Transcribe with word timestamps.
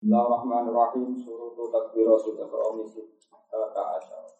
Bismillahirrahmanirrahim 0.00 1.12
surutu 1.20 1.68
takbiratul 1.68 2.32
ihrami 2.40 2.88
sita 2.88 3.84
asyar. 4.00 4.32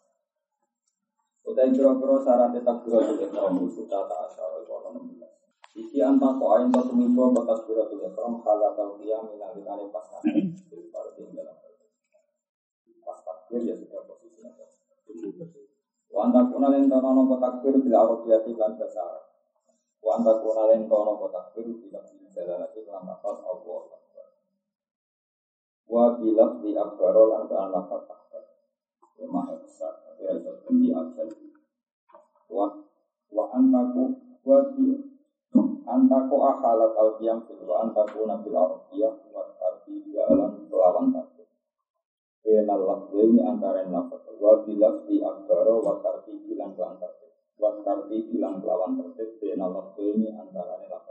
Utai 1.45 1.69
kira-kira 1.69 2.17
syarat 2.17 2.57
takbiratul 2.65 3.21
ihrami 3.21 3.69
sita 3.69 4.09
asyar 4.09 4.57
itu 4.57 4.73
16. 4.73 5.21
Iki 5.85 6.01
anta 6.01 6.33
ko 6.41 6.57
ayin 6.57 6.73
to 6.73 6.81
tumibo 6.81 7.29
ko 7.29 7.45
takbiratul 7.45 8.01
ihram 8.01 8.41
halat 8.41 8.73
al 8.73 8.97
qiyam 8.97 9.29
min 9.29 9.37
alikane 9.37 9.85
pas 9.93 10.09
nanti 10.09 10.49
tinggal 11.13 11.53
pas 13.05 13.19
takbir 13.21 13.61
ya 13.61 13.77
sudah 13.77 14.01
posisinya. 14.09 14.65
Wa 16.09 16.25
anta 16.25 16.49
kuna 16.49 16.73
len 16.73 16.89
tono 16.89 17.21
no 17.21 17.37
takbir 17.37 17.77
bila 17.77 18.09
arabiyati 18.09 18.57
lan 18.57 18.81
basar. 18.81 19.29
Wa 20.01 20.17
anta 20.17 20.41
kuna 20.41 20.73
tono 20.89 21.21
ko 21.21 21.29
takbir 21.29 21.69
bila 21.69 22.01
jalalati 22.33 22.81
lan 22.81 23.05
lafaz 23.05 23.45
Allah 23.45 24.00
wa 25.91 26.15
bilaf 26.15 26.63
di 26.63 26.71
akbaro 26.71 27.27
lan 27.27 27.51
ta'ala 27.51 27.83
lafaz 27.83 28.07
akbar 28.07 28.43
ya 29.19 29.27
maha 29.27 29.59
besar 29.59 29.91
tapi 30.07 30.23
harus 30.23 30.63
di 30.71 30.87
absen 30.95 31.27
wa 32.47 32.79
wa 33.27 33.43
antaku 33.51 34.15
wa 34.47 34.71
bi 34.71 34.95
antaku 35.83 36.35
akhalat 36.39 36.95
al 36.95 37.11
qiyam 37.19 37.43
wa 37.67 37.83
antaku 37.83 38.23
nabil 38.23 38.55
arabiyah 38.55 39.19
wa 39.35 39.43
tarbi 39.59 40.15
ya 40.15 40.31
alam 40.31 40.63
lawan 40.71 41.11
takbir 41.11 41.51
Benal 42.41 42.81
lafzi 42.87 43.37
antara 43.43 43.83
lafaz 43.83 44.23
wa 44.39 44.63
bilaf 44.63 45.03
di 45.11 45.19
akbaro 45.19 45.83
wa 45.83 45.99
tarbi 45.99 46.39
bilang 46.47 46.71
lawan 46.79 47.03
takbir 47.03 47.35
wa 47.59 47.83
tarbi 47.83 48.31
bilang 48.31 48.63
lawan 48.63 48.95
takbir 48.95 49.27
benal 49.43 49.75
lafzi 49.75 50.07
antara 50.39 50.79
ini 50.79 51.10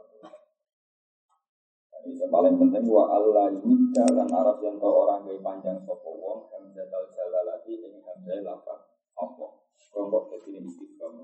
yang 2.08 2.30
paling 2.32 2.56
penting 2.56 2.84
wa 2.88 3.04
Allah 3.12 3.52
ini 3.52 3.92
dan 3.92 4.28
Arab 4.32 4.56
yang 4.64 4.80
tahu 4.80 5.04
orang 5.04 5.28
gay 5.28 5.36
panjang 5.44 5.76
sopo 5.84 6.10
wong 6.16 6.40
hamzah 6.48 6.88
al 6.88 7.06
jalalati 7.12 7.76
ini 7.76 8.00
hamzah 8.00 8.40
lapan 8.40 8.78
apa? 9.20 9.46
Kelompok 9.90 10.30
jadi 10.32 10.62
ini 10.62 10.70
istiqam 10.70 11.18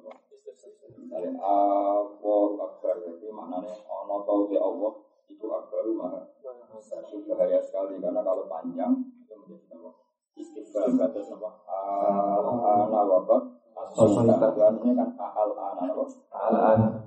misalnya 0.97 1.33
Allah 1.39 2.49
akbar 2.67 2.97
jadi 2.99 3.29
maknanya 3.31 3.73
ono 3.87 4.17
tahu 4.27 4.51
di 4.51 4.57
Allah 4.59 4.93
itu 5.31 5.47
akbaru 5.47 5.93
maha 5.95 6.23
itu 6.43 7.17
bahaya 7.31 7.63
sekali 7.63 8.03
karena 8.03 8.21
kalau 8.27 8.45
panjang 8.51 8.93
itu 9.23 9.33
menjadi 9.39 9.81
apa 9.81 9.91
istiqam 10.35 10.99
batas 10.99 11.31
apa 11.31 11.51
ana 11.71 13.01
wabat 13.07 13.43
asal 13.77 14.09
kan 14.27 14.41
al 14.43 15.51
ana 15.55 15.87
al 15.95 16.03
ana 16.35 17.07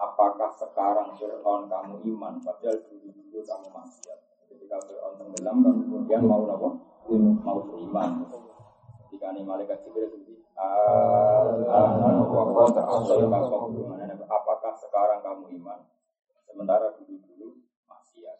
apakah 0.00 0.50
sekarang 0.56 1.12
Fir'aun 1.16 1.68
kamu 1.68 1.96
iman? 2.16 2.40
Padahal 2.40 2.80
Tenggelam 5.40 5.64
kamu 5.64 5.80
kemudian 5.88 6.22
mau 6.28 6.44
apa? 6.44 6.68
mau 7.40 7.64
beriman. 7.64 8.28
Ketika 9.08 9.32
ini 9.32 9.40
malaikat 9.40 9.80
Jibril 9.88 10.20
apakah 14.28 14.72
sekarang 14.76 15.24
kamu 15.24 15.48
iman? 15.64 15.80
Sementara 16.44 16.92
dulu-dulu 16.92 17.56
maksiat 17.88 18.36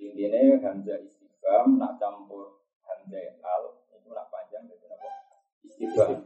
intinya 0.00 0.56
hamzah 0.64 1.04
istiqam 1.04 1.76
nak 1.76 2.00
campur 2.00 2.64
hamzah 2.80 3.36
al 3.44 3.76
itu 3.92 4.08
nak 4.08 4.32
panjang 4.32 4.64
jadi 4.72 4.96
apa? 4.96 5.08
Istiqam 5.68 6.24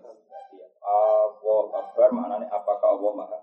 Allah 0.87 1.63
Akbar 1.83 2.15
maknanya 2.15 2.47
apakah 2.47 2.95
Allah 2.95 3.11
maha 3.19 3.39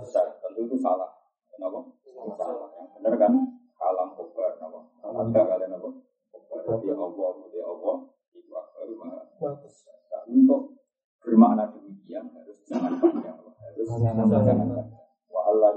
besar? 0.00 0.40
Tentu 0.40 0.64
itu 0.64 0.80
salah. 0.80 1.12
Kenapa? 1.52 1.92
Salah. 2.40 2.72
Benar 2.96 3.14
kan 3.20 3.59
kalam 3.80 4.08
kobar 4.12 4.60
kenapa 4.60 4.80
ada 5.00 5.40
kalian 5.48 5.72
apa? 5.72 5.88
Kobar 6.28 6.76
dia 6.84 6.92
Allah 6.92 7.30
dia 7.48 7.64
Allah 7.64 7.96
itu 8.36 8.52
akbar 8.52 8.88
maha 9.00 9.22
nah, 9.40 10.22
untuk 10.28 10.76
bermakna 11.24 11.64
demikian 11.72 12.28
harus 12.28 12.60
jangan 12.68 13.00
panjang 13.00 13.40
harus 13.40 13.88
jangan 13.88 14.28
panjang. 14.28 14.58
wa 15.32 15.40
Allah 15.48 15.72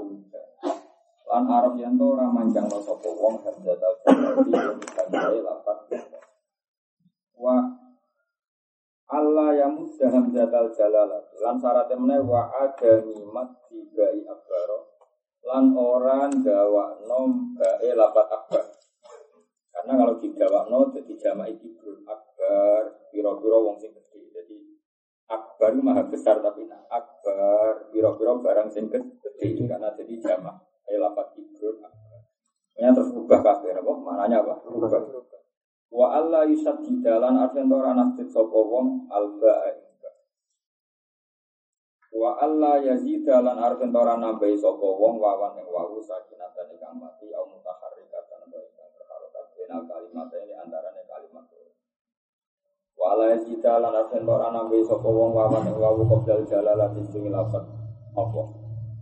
lan 1.24 1.44
Arab 1.48 1.74
yang 1.80 1.96
tuh 1.96 2.12
orang 2.12 2.30
manjang 2.36 2.68
lo 2.68 2.78
sopo 2.84 3.08
wong 3.16 3.40
harjata 3.40 3.88
jadi 4.04 5.16
yang 5.16 5.40
lapat 5.40 5.78
wa 7.40 7.56
Allah 9.04 9.52
yang 9.54 9.78
mudah 9.78 10.10
hamzatal 10.10 10.74
jalalah. 10.74 11.22
Lan 11.38 11.54
syaratnya 11.60 11.94
meneh 12.00 12.18
wa 12.24 12.50
ada 12.50 13.04
mimat 13.04 13.52
dibai 13.68 14.24
akbaro 14.26 14.93
lan 15.44 15.76
orang 15.76 16.40
gawa 16.40 16.96
nom 17.04 17.52
bae 17.56 17.92
lapat 17.92 18.26
akbar. 18.32 18.64
Karena 19.68 19.92
kalau 20.00 20.14
digawa 20.16 20.66
no 20.72 20.88
jadi 20.90 21.12
jama 21.20 21.44
iki 21.48 21.68
akbar. 22.08 22.82
Piro-piro 23.12 23.58
wong 23.62 23.76
sing 23.78 23.92
gede 23.92 24.20
jadi 24.32 24.56
akbar 25.30 25.76
maha 25.78 26.08
besar 26.08 26.40
tapi 26.40 26.64
nah 26.66 26.82
akbar 26.88 27.92
piro-piro 27.92 28.40
barang 28.40 28.68
sing 28.72 28.88
gede 28.88 29.68
karena 29.68 29.92
jadi 29.92 30.14
jama 30.18 30.56
eh 30.88 30.96
lapat 30.96 31.36
ibrul 31.36 31.78
akbar. 31.84 32.20
Ini 32.74 32.90
terus 32.90 33.14
ubah 33.14 33.38
kabeh 33.38 33.70
apa? 33.70 33.92
Mananya 34.02 34.42
apa? 34.42 34.66
Ubah 34.66 34.90
Wa 35.94 36.10
Allah 36.18 36.42
yusad 36.50 36.82
di 36.82 36.98
dalan 36.98 37.38
artian 37.38 37.70
ora 37.70 37.94
nasjid 37.94 38.26
sapa 38.26 38.50
wong 38.50 39.06
alba 39.06 39.62
Wa 42.14 42.38
Allah 42.38 42.78
yazid 42.78 43.26
dalan 43.26 43.58
artian 43.58 43.90
ora 43.90 44.14
nambahi 44.14 44.54
sapa 44.54 44.86
wong 44.86 45.18
wawan 45.18 45.58
ing 45.58 45.66
wawu 45.66 45.98
sakinatan 45.98 46.70
ingkang 46.70 46.94
mati 46.94 47.34
au 47.34 47.42
mutaharrikatan 47.42 48.54
wa 48.54 48.58
ingkang 48.62 48.90
berharokat. 48.94 49.44
Benal 49.58 49.82
kalimat 49.82 50.30
ini 50.30 50.54
antarane 50.54 51.02
kalimat 51.10 51.42
Wa 52.94 53.18
Allah 53.18 53.34
yazid 53.34 53.58
dalan 53.58 53.90
artian 53.90 54.30
ora 54.30 54.54
nambahi 54.54 54.86
sapa 54.86 55.08
wong 55.10 55.34
wawan 55.34 55.66
ing 55.66 55.74
wawu 55.74 56.06
qabdal 56.06 56.46
jalalati 56.46 57.02
sing 57.02 57.26
lafat. 57.34 57.66
Apa? 58.14 58.42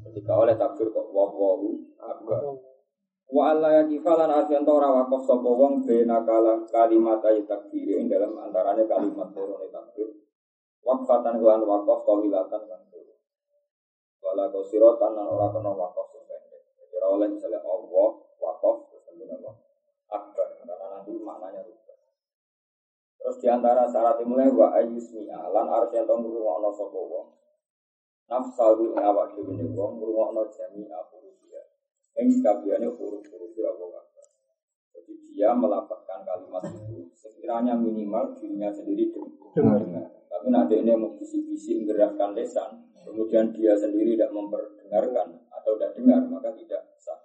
Ketika 0.09 0.33
oleh 0.33 0.57
takbir 0.57 0.89
kok 0.89 1.13
wawu 1.13 1.85
akbar. 2.01 2.41
Wa 3.29 3.43
alla 3.53 3.85
yakifalan 3.85 4.33
artian 4.33 4.65
ora 4.65 4.89
wakaf 4.89 5.21
sapa 5.29 5.51
wong 5.53 5.85
bena 5.85 6.25
kalimat 6.65 7.21
ayat 7.29 7.45
takbir 7.45 7.93
ing 7.93 8.09
dalam 8.09 8.41
antarane 8.41 8.89
kalimat 8.89 9.29
turune 9.37 9.69
takbir. 9.69 10.17
Wakfatan 10.81 11.45
lan 11.45 11.61
wakaf 11.61 12.09
kawilatan 12.09 12.65
kan 12.65 12.83
Wala 14.33 14.49
kosirotan 14.49 15.13
lan 15.13 15.29
ora 15.29 15.53
kena 15.53 15.77
wakaf 15.77 16.09
pendek. 16.09 16.41
Jadi 16.89 17.05
oleh 17.05 17.29
misalnya 17.29 17.61
Allah 17.61 18.17
wakaf 18.41 18.89
terus 18.89 19.05
kemudian 19.05 19.37
Allah 19.45 19.61
akbar 20.09 20.57
karena 20.57 20.73
nanti 20.81 21.13
maknanya 21.21 21.61
rubah. 21.69 22.01
Terus 23.21 23.37
di 23.45 23.49
antara 23.53 23.85
syarat 23.85 24.25
mulai 24.25 24.49
wa 24.49 24.73
ayusmi 24.73 25.29
lan 25.29 25.69
artian 25.69 26.09
tong 26.09 26.25
ngrungokno 26.25 26.73
sapa 26.73 26.97
wong. 26.97 27.29
Nafsahu 28.33 28.97
awak 28.97 29.37
dhewe 29.37 29.69
wong 29.77 30.01
ngrungokno 30.01 30.49
jami'a 30.49 31.01
hurufiyah 31.13 31.67
yang 32.17 32.33
sekabiannya 32.33 32.89
huruf-huruf 32.89 33.53
ya 33.53 33.69
Allah 33.69 34.01
Jadi 34.97 35.13
dia 35.29 35.53
melapatkan 35.53 36.25
kalimat 36.25 36.73
itu 36.73 37.13
sekiranya 37.13 37.77
minimal 37.77 38.33
dirinya 38.33 38.73
sendiri 38.73 39.13
dengar. 39.53 40.09
Tapi 40.33 40.49
nanti 40.49 40.81
ini 40.81 40.97
mau 40.97 41.13
bisi-bisi 41.21 41.85
menggerakkan 41.85 42.33
lesan, 42.33 42.92
kemudian 43.05 43.51
dia 43.55 43.75
sendiri 43.75 44.15
tidak 44.17 44.33
memperdengarkan 44.33 45.43
atau 45.51 45.71
tidak 45.79 45.93
dengar, 45.99 46.21
maka 46.31 46.51
tidak 46.59 46.83
sah. 46.99 47.19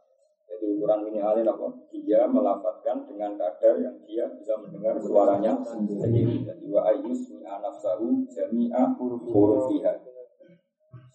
Jadi 0.47 0.77
ukuran 0.77 1.03
minimalnya 1.05 1.51
apa? 1.51 1.67
Dia 1.91 2.23
melapatkan 2.23 3.03
dengan 3.03 3.35
kadar 3.35 3.75
yang 3.83 3.99
dia 4.07 4.31
bisa 4.31 4.55
mendengar 4.55 4.95
suaranya 5.03 5.59
sendiri. 5.59 6.39
Jadi 6.47 6.65
wa 6.71 6.87
ayus 6.87 7.27
mi 7.35 7.43
anafsahu 7.43 8.23
jami'a 8.31 8.95
hurufiha. 8.95 9.91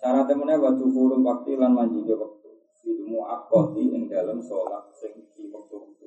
Syaratnya 0.03 0.34
mana 0.34 0.59
waktu 0.59 0.83
huruf 0.83 1.23
waktu 1.23 1.55
lan 1.62 1.79
manjiga 1.79 2.19
waktu 2.19 2.50
ilmu 2.83 3.23
akoti 3.23 3.87
yang 3.87 4.11
dalam 4.11 4.43
sholat 4.43 4.91
sing 4.91 5.15
di 5.31 5.47
waktu 5.47 5.79
itu. 5.94 6.06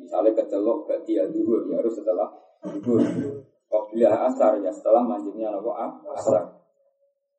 Misalnya 0.00 0.32
kecelok 0.32 0.88
ke 0.88 0.96
dia 1.04 1.28
dulu 1.28 1.68
ya 1.68 1.84
harus 1.84 1.92
setelah 1.92 2.32
dulu. 2.64 3.04
Qobliya 3.68 4.32
asar 4.32 4.64
ya 4.64 4.72
setelah 4.72 5.04
manjingnya 5.04 5.52
nopo 5.52 5.76
asar. 5.76 6.55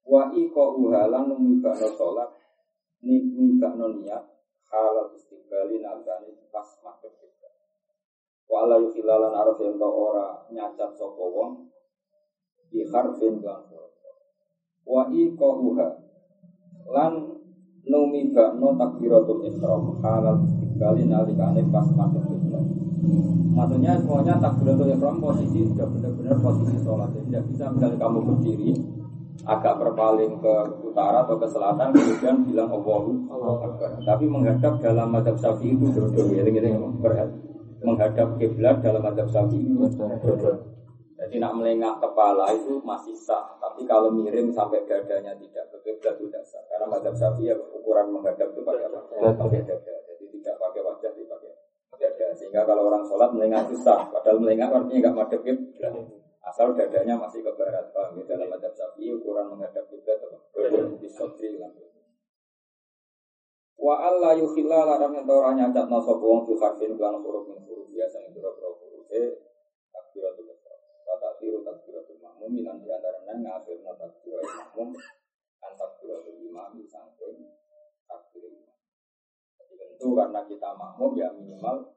Wa 0.07 0.31
iko 0.31 0.63
uhalan 0.79 1.27
no 1.27 1.35
sholat 1.99 2.31
no 3.03 3.87
niat 3.91 4.23
halal 4.71 5.11
istiqbali 5.11 5.83
nalgani 5.83 6.31
pas 6.47 6.67
makhluk 6.79 7.11
kita. 7.19 7.49
Wa 8.47 8.63
ala 8.63 8.79
yukhilalan 8.79 9.35
araf 9.35 9.59
yang 9.59 9.75
ora 9.83 10.47
nyacat 10.47 10.95
sopo 10.95 11.27
wong 11.27 11.51
di 12.71 12.87
harfin 12.87 13.43
lan 13.43 13.67
Wa 14.87 15.11
iko 15.11 15.49
uha 15.75 15.89
lan 16.87 17.13
numi 17.83 18.31
bakno 18.31 18.79
takbiratul 18.79 19.43
ihram 19.43 19.99
halal 19.99 20.39
istiqbali 20.47 21.03
nalikane 21.03 21.67
pas 21.67 21.87
mati 21.91 22.19
kiblat. 22.23 22.63
Maksudnya 23.51 23.99
semuanya 23.99 24.39
takbiratul 24.39 24.87
ihram 24.87 25.19
posisi 25.19 25.67
sudah 25.67 25.87
benar-benar 25.91 26.39
posisi 26.39 26.79
sholat. 26.79 27.11
Jadi 27.11 27.27
tidak 27.27 27.43
bisa 27.51 27.63
misalnya 27.75 27.99
kamu 27.99 28.19
berdiri 28.23 28.71
agak 29.45 29.77
berpaling 29.77 30.41
ke 30.41 30.55
utara 30.81 31.21
atau 31.21 31.37
ke 31.37 31.47
selatan 31.51 31.93
kemudian 31.93 32.41
bilang 32.47 32.73
Allahu 32.73 33.29
Akbar. 33.61 34.01
Tapi 34.01 34.25
menghadap 34.25 34.81
dalam 34.81 35.13
madhab 35.13 35.37
syafi'i 35.37 35.77
itu 35.77 35.87
dulu 35.93 36.33
ya, 36.33 36.41
gini 36.47 36.73
berhati. 36.97 37.47
menghadap 37.83 38.37
kiblat 38.41 38.81
dalam 38.81 39.03
adab 39.05 39.27
sapi. 39.29 39.59
Jadi 41.17 41.35
nak 41.41 41.53
melengak 41.57 41.97
kepala 41.97 42.53
itu 42.53 42.77
masih 42.85 43.17
sah, 43.17 43.57
tapi 43.57 43.83
kalau 43.89 44.13
miring 44.13 44.53
sampai 44.53 44.85
dadanya 44.85 45.33
tidak 45.35 45.65
ke 45.73 45.77
kiblat 45.83 46.15
tidak 46.17 46.43
sah. 46.45 46.61
Karena 46.71 46.93
adab 46.93 47.15
sapi 47.17 47.49
ya 47.49 47.55
ukuran 47.57 48.13
menghadap 48.13 48.53
itu 48.53 48.61
pakai 48.63 48.85
apa? 48.85 48.99
Pakai 49.35 49.61
dada. 49.65 49.93
Jadi 50.07 50.25
tidak 50.39 50.55
pakai 50.61 50.81
wajah, 50.85 51.11
dipakai 51.17 51.51
dada. 51.99 52.25
Sehingga 52.37 52.61
kalau 52.63 52.87
orang 52.87 53.03
sholat 53.09 53.29
melengak 53.33 53.65
itu 53.67 53.81
sah, 53.81 54.07
padahal 54.13 54.39
melengak 54.39 54.69
artinya 54.71 55.09
nggak 55.09 55.15
madep 55.17 55.41
kiblat. 55.41 55.93
Asal 56.47 56.71
dadanya 56.79 57.19
masih 57.19 57.43
ke 57.43 57.51
barat, 57.59 57.91
paham 57.91 58.23
ya? 58.23 58.23
Dalam 58.23 58.47
adab 58.55 58.66
sapi 59.07 59.23
ukuran 59.23 59.55
menghadap 59.55 59.87
kiblat 59.87 60.19
apa? 60.19 60.37
Di 60.99 61.07
sotri 61.07 61.55
Wa 63.77 63.93
Allah 64.03 64.35
yukhilla 64.35 64.83
larang 64.83 65.15
yang 65.15 65.29
ora 65.29 65.53
nyacat 65.55 65.85
no 65.87 66.01
sapa 66.01 66.19
wong 66.19 66.43
fi 66.49 66.53
harfin 66.59 66.97
lan 66.97 67.23
huruf 67.23 67.45
min 67.47 67.61
huruf 67.61 67.87
biasa 67.93 68.25
ing 68.25 68.33
pira-pira 68.35 68.73
huruf 68.73 69.05
e 69.13 69.37
takbiratul 69.93 70.49
ihram. 70.49 70.79
Wa 71.07 71.15
takbiru 71.21 71.61
takbiratul 71.61 72.19
makmum 72.19 72.57
lan 72.67 72.83
di 72.83 72.89
antara 72.89 73.21
nang 73.23 73.45
ngafirna 73.45 73.93
takbiratul 73.95 74.55
makmum 74.59 74.89
an 75.61 75.71
takbiratul 75.77 76.35
imam 76.41 76.73
sangkun 76.89 77.47
takbir 78.09 78.49
tentu 79.77 80.07
karena 80.17 80.41
kita 80.49 80.69
makmum 80.73 81.11
ya 81.13 81.29
minimal 81.37 81.93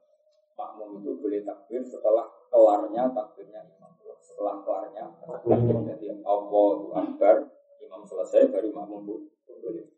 makmum 0.53 1.01
itu 1.01 1.17
boleh 1.17 1.41
takbir 1.43 1.81
setelah 1.81 2.29
kelarnya 2.53 3.09
takbirnya 3.09 3.67
imam. 3.67 4.00
Setelah 4.31 4.63
kelarnya 4.63 5.05
takbir. 5.27 5.59
Jadi 5.91 6.23
Allahu 6.23 6.95
Akbar 6.95 7.51
imam 7.83 8.01
selesai 8.07 8.47
baru 8.47 8.71
makmum 8.71 9.27
boleh. 9.43 9.91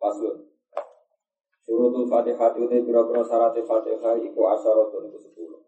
Paslon. 0.00 0.48
Surutul 1.60 2.08
Fatihah 2.08 2.56
itu 2.56 2.88
biro-biro 2.88 3.20
syarat 3.20 3.52
Fatihah 3.52 4.16
iku 4.16 4.40
asyaratun 4.48 5.12
itu 5.12 5.20
sepuluh. 5.20 5.60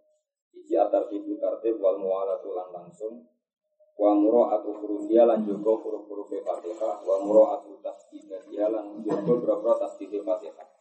Iji 0.56 0.81
atar 0.81 1.12
tibu 1.12 1.37
tartib 1.37 1.77
wal 1.77 2.00
mu'alatu 2.00 2.56
lan 2.56 2.73
langsung. 2.73 3.29
Wa 4.00 4.17
muro 4.17 4.49
atu 4.49 4.73
hurufia 4.73 5.29
lan 5.29 5.44
jogo 5.44 5.85
huruf-huruf 5.85 6.33
Fatihah. 6.33 7.05
Wa 7.05 7.21
muro 7.21 7.53
atu 7.53 7.77
tasdidiyah 7.85 8.73
lan 8.73 9.05
jogo 9.05 9.44
biro-biro 9.44 9.77
Fatihah. 9.77 10.71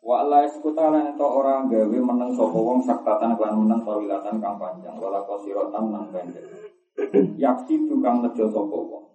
Wa 0.00 0.24
Allah 0.24 0.48
iskuta 0.48 0.88
lan 0.88 1.12
itu 1.12 1.26
orang 1.26 1.68
gawe 1.68 1.98
meneng 2.00 2.32
sopo 2.32 2.58
wong 2.64 2.80
saktatan 2.80 3.36
lan 3.36 3.54
meneng 3.56 3.84
tawilatan 3.84 4.40
kang 4.40 4.56
panjang. 4.56 4.96
Wala 4.96 5.22
kosirotan 5.28 5.92
lan 5.92 6.08
pendek. 6.08 6.44
Yaksi 7.36 7.88
tukang 7.88 8.24
nejo 8.24 8.48
sopo 8.48 8.78
wong. 8.88 9.10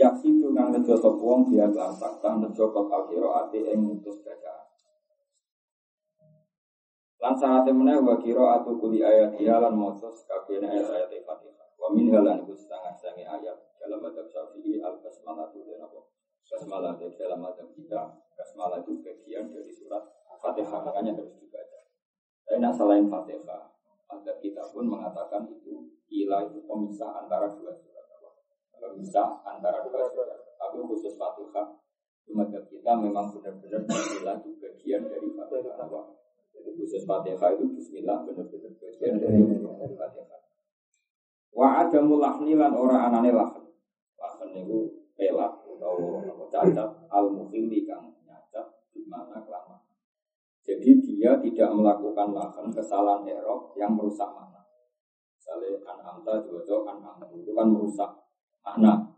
Yaksi 0.00 0.32
itu 0.32 0.48
kang 0.56 0.72
nejo 0.72 0.96
sop 0.96 1.20
wong 1.20 1.52
dia 1.52 1.68
kelampak 1.68 2.24
kang 2.24 2.40
nejo 2.40 2.72
kok 2.72 2.88
alkiro 2.88 3.36
ati 3.36 3.68
ing 3.68 3.84
mutus 3.84 4.16
bacaan. 4.24 4.64
Lan 7.20 7.36
saat 7.36 7.68
temene 7.68 8.00
wa 8.00 8.16
kiro 8.16 8.48
atu 8.48 8.80
kuli 8.80 9.04
ayat 9.04 9.36
lan 9.36 9.76
mosos 9.76 10.24
kabehane 10.24 10.72
ayat-ayat 10.72 11.12
Fatihah. 11.20 11.68
Wa 11.76 11.92
min 11.92 12.08
halan 12.16 12.40
iku 12.48 12.56
setengah 12.56 12.96
setengah 12.96 13.28
ayat 13.28 13.56
dalam 13.76 14.00
adab 14.00 14.24
Syafi'i 14.24 14.80
al 14.80 14.96
basmalah 15.04 15.52
itu 15.52 15.68
dan 15.68 15.84
apa? 15.84 16.00
Basmalah 16.48 16.96
itu 16.96 17.06
dalam 17.20 17.44
adab 17.44 17.68
kita. 17.76 18.00
Basmalah 18.40 18.80
itu 18.80 19.04
bagian 19.04 19.52
dari 19.52 19.68
surat 19.68 20.00
Fatihah 20.40 20.80
makanya 20.80 21.12
harus 21.12 21.36
dibaca. 21.36 21.78
Tapi 22.48 22.56
nak 22.56 22.72
selain 22.72 23.04
Fatihah, 23.04 23.68
adab 24.08 24.36
kita 24.40 24.64
pun 24.72 24.88
mengatakan 24.88 25.44
itu 25.44 25.92
ilah 26.08 26.48
itu 26.48 26.64
pemisah 26.64 27.20
antara 27.20 27.52
dua 27.52 27.76
surat 27.76 28.00
bisa 28.96 29.22
antara 29.44 29.84
dua 29.84 30.08
surat. 30.08 30.40
Tapi 30.56 30.76
khusus 30.84 31.14
Fatihah, 31.20 31.66
Madhab 32.30 32.62
kita 32.70 32.94
memang 32.94 33.26
benar-benar 33.34 33.82
Bismillah 33.90 34.38
itu 34.38 34.50
bagian 34.62 35.02
dari 35.08 35.28
Fatihah. 35.34 36.06
Jadi 36.50 36.70
khusus 36.76 36.99
Fatihah 37.10 37.50
itu 37.58 37.64
Bismillah 37.74 38.22
benar-benar 38.22 38.70
bagian 38.78 39.18
dari 39.18 39.42
Fatihah. 39.98 40.40
Wa 41.50 41.82
ada 41.82 41.98
mulahni 41.98 42.54
lan 42.54 42.70
ora 42.78 43.10
anane 43.10 43.34
lahan. 43.34 43.66
Lahan 44.14 44.48
itu 44.54 45.10
pelak 45.18 45.66
atau 45.66 46.46
cacat 46.46 46.90
al 47.10 47.26
mukhili 47.34 47.82
kang 47.82 48.14
nyacat 48.22 48.86
di 48.94 49.02
mana 49.10 49.42
kelamaan. 49.42 49.82
Jadi 50.62 51.02
dia 51.02 51.34
tidak 51.42 51.74
melakukan 51.74 52.30
lahan 52.30 52.70
kesalahan 52.70 53.26
erok 53.26 53.74
yang 53.74 53.90
merusak 53.98 54.30
mana. 54.30 54.62
Misalnya 55.34 55.82
an 55.82 55.98
amta 56.04 56.46
juga 56.46 56.86
an 56.86 57.02
amta 57.02 57.26
itu 57.34 57.50
kan 57.50 57.66
merusak 57.66 58.10
makna. 58.62 59.10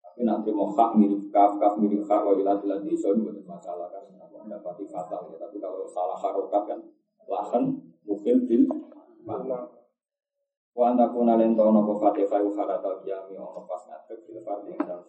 Tapi 0.00 0.24
nanti 0.24 0.48
mau 0.48 0.72
hak 0.72 0.96
mirip 0.96 1.28
kaf, 1.28 1.60
kaf 1.60 1.76
mirip 1.76 2.08
hak, 2.08 2.24
wa 2.24 2.32
ilah 2.32 2.56
ilah 2.64 2.78
di 2.80 2.96
ini 2.96 3.20
bukan 3.20 3.44
masalah 3.44 3.92
kan. 3.92 4.19
Mendapati 4.40 4.84
fatal 4.88 5.28
ya. 5.30 5.36
Tapi 5.36 5.56
kalau 5.60 5.84
salah 5.84 6.16
harokat 6.16 6.62
kan, 6.64 6.80
lahan 7.28 7.76
mungkin 8.08 8.48
bil 8.48 8.64
makna. 9.22 9.68
Wa 10.72 10.94
antakuna 10.94 11.36
lento 11.36 11.66
nopo 11.68 12.00
fatihah 12.00 12.40
ukharat 12.40 12.80
al 12.80 12.98
qiyami 13.04 13.36
ono 13.36 13.66
pas 13.68 13.82
ngadeg 13.84 14.24
bil 14.24 14.40
fardhi 14.40 14.72
dalam. 14.80 15.04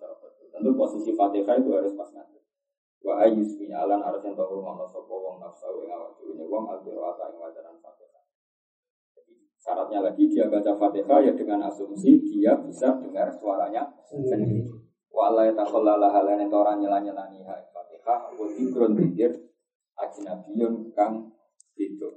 Tentu 0.52 0.70
posisi 0.76 1.16
fatihah 1.16 1.56
itu 1.58 1.70
harus 1.72 1.94
pas 1.96 2.10
ngadeg. 2.12 2.44
Wa 3.02 3.24
ayyus 3.24 3.56
alan 3.72 4.04
harus 4.04 4.22
yang 4.22 4.36
tahu 4.36 4.62
ngono 4.62 4.86
sapa 4.86 5.10
wong 5.10 5.42
nafsu 5.42 5.86
ing 5.86 5.90
awak 5.90 6.20
dhewe 6.20 6.46
wong 6.46 6.70
al 6.70 6.80
qiraata 6.84 7.32
ing 7.32 7.40
wajaran 7.40 7.78
fatihah. 7.80 8.22
Syaratnya 9.62 10.02
lagi 10.02 10.26
dia 10.26 10.50
baca 10.50 10.74
Fatihah 10.74 11.22
ya 11.22 11.38
dengan 11.38 11.62
asumsi 11.70 12.18
dia 12.26 12.58
bisa 12.58 12.98
dengar 12.98 13.30
suaranya 13.30 13.94
sendiri. 14.02 14.66
Wa 15.14 15.30
Allah 15.30 15.54
takhallalah 15.54 16.10
halane 16.10 16.50
orang 16.50 16.82
nyela-nyelani 16.82 17.46
Fatihah 18.02 18.34
wa 18.34 18.46
dzikrun 18.50 18.98
dzikir 18.98 19.32
ajnabiyun 19.94 20.90
kang 20.98 21.30
itu. 21.78 22.10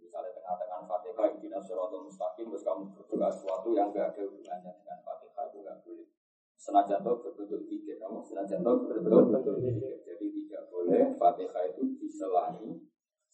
Misalnya 0.00 0.32
tengah-tengah 0.32 0.80
Fatihah 0.88 1.28
inna 1.36 1.60
siratal 1.60 2.08
mustaqim 2.08 2.48
terus 2.48 2.64
kamu 2.64 2.96
berdoa 2.96 3.28
sesuatu 3.28 3.76
yang 3.76 3.92
enggak 3.92 4.16
ada 4.16 4.24
hubungannya 4.24 4.72
dengan 4.80 4.98
Fatihah 5.04 5.44
itu 5.52 5.58
enggak 5.60 5.78
boleh. 5.84 6.08
Senajan 6.58 7.00
itu 7.04 7.12
berbentuk 7.20 7.60
pikir, 7.68 7.96
kamu 8.00 8.18
senajan 8.24 8.64
itu 8.64 8.72
berbentuk 8.88 9.56
pikir. 9.60 9.94
Jadi 10.08 10.26
tidak 10.32 10.62
boleh 10.72 11.02
Fatihah 11.20 11.64
itu 11.68 11.82
diselahi 12.00 12.68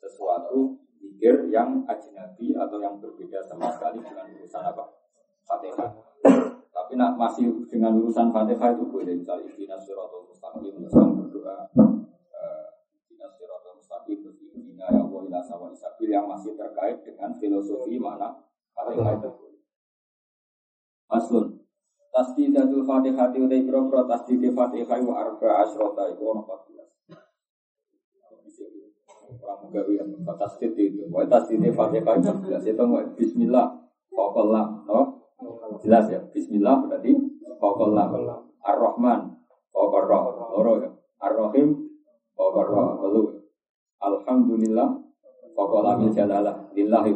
sesuatu 0.02 0.82
zikir 0.98 1.54
yang 1.54 1.86
ajnabi 1.86 2.50
atau 2.58 2.82
yang 2.82 2.98
berbeda 2.98 3.46
sama 3.46 3.70
sekali 3.70 4.02
dengan 4.02 4.26
urusan 4.26 4.62
apa? 4.74 4.84
Fatihah. 5.46 5.90
Tapi 6.74 6.92
nak 6.98 7.14
masih 7.14 7.46
dengan 7.70 7.94
urusan 8.02 8.34
Fatihah 8.34 8.74
itu 8.74 8.84
boleh 8.90 9.14
misalnya 9.14 9.54
ikhlas 9.54 9.86
siratal 9.86 10.23
eh, 10.60 10.68
ya 13.18 13.26
yang 16.14 16.30
masih 16.30 16.54
terkait 16.54 17.02
dengan 17.02 17.34
filosofi 17.34 17.98
mana? 17.98 18.38
Fatihah 18.74 19.14
itu. 19.18 19.30
Aslun 21.10 21.58
Tasdidatul 22.14 22.86
Fatihah 22.86 23.34
Fatihah 24.54 25.02
arba 25.10 25.66
asrota 25.66 26.06
itu 26.14 26.22
ono 26.22 26.46
14 26.46 26.86
orang 29.44 29.68
itu 29.74 29.92
mau 31.10 31.26
tasdid 31.26 31.58
fatihah 31.74 32.14
itu 32.14 32.30
jelas 32.46 32.62
itu 32.62 32.78
mau 32.86 33.02
Bismillah 33.18 33.66
Fakallah 34.14 34.86
no? 34.86 35.18
Jelas 35.82 36.06
ya? 36.06 36.22
Bismillah 36.30 36.86
berarti 36.86 37.18
Fakallah 37.58 38.14
Ar-Rahman 38.62 39.34
Fakarrah 39.74 40.43
loro 40.54 40.72
ya. 40.78 40.90
Ar-Rahim 41.18 41.74
Fakarrah 42.38 43.02
lalu 43.02 43.42
Alhamdulillah 43.98 45.02
Fakallah 45.58 45.98
min 45.98 46.14
jalalah 46.14 46.70
Lillahi 46.70 47.10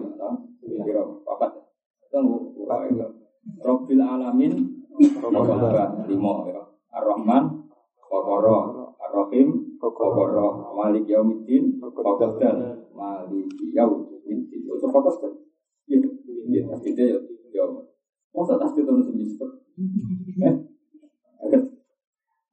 kira 0.82 1.02
papat 1.22 1.50
tunggu 2.10 2.66
Rabbil 3.62 4.02
alamin 4.02 4.52
lima 6.10 6.32
ya. 6.50 6.62
Ar-Rahman 6.98 7.44
Fakarrah 8.02 8.62
Ar-Rahim 8.98 9.78
Kokoro 9.78 10.74
Malik 10.74 11.06
Yaumiddin 11.06 11.78
Kokosdan 11.78 12.82
Malik 12.90 13.46
Yaumiddin. 13.70 14.38
Itu 14.50 14.86
Kokosdan 14.90 15.32
Iya 15.86 16.02
Iya 16.50 16.60
Tasdidnya 16.74 17.04
ya. 17.54 17.64
Masa 18.34 18.54
tasdid 18.58 18.86
itu 18.86 19.12
disebut 19.14 19.50
Eh 20.42 20.54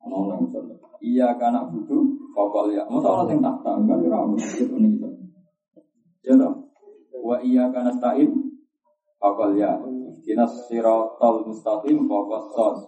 Agar 0.05 0.13
Ngomong 0.13 0.39
misalnya 0.45 0.75
Iya 1.01 1.27
karena 1.41 1.65
butuh 1.65 2.01
Kokol 2.35 2.75
ya. 2.75 2.83
Masa 2.85 3.07
orang 3.15 3.31
yang 3.31 3.39
tak 3.41 3.55
tahu? 3.63 3.79
Kan 3.87 3.97
kira 4.03 4.17
Mesti 4.27 4.63
itu 4.67 4.75
nih 4.75 4.89
gitu. 4.97 5.07
Ya 6.25 6.33
toh? 6.37 6.53
Wa 7.25 7.37
iya 7.41 7.63
karena 7.73 7.91
stain 7.93 8.29
Kokol 9.17 9.57
ya. 9.57 9.81
Dinas 10.25 10.53
sirotol 10.69 11.45
mustaqim 11.49 12.05
Kokos 12.05 12.45
sos 12.53 12.79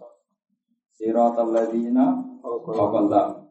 Sirotol 0.93 1.53
ladina 1.53 2.17
Kokol 2.41 3.09
lah 3.09 3.47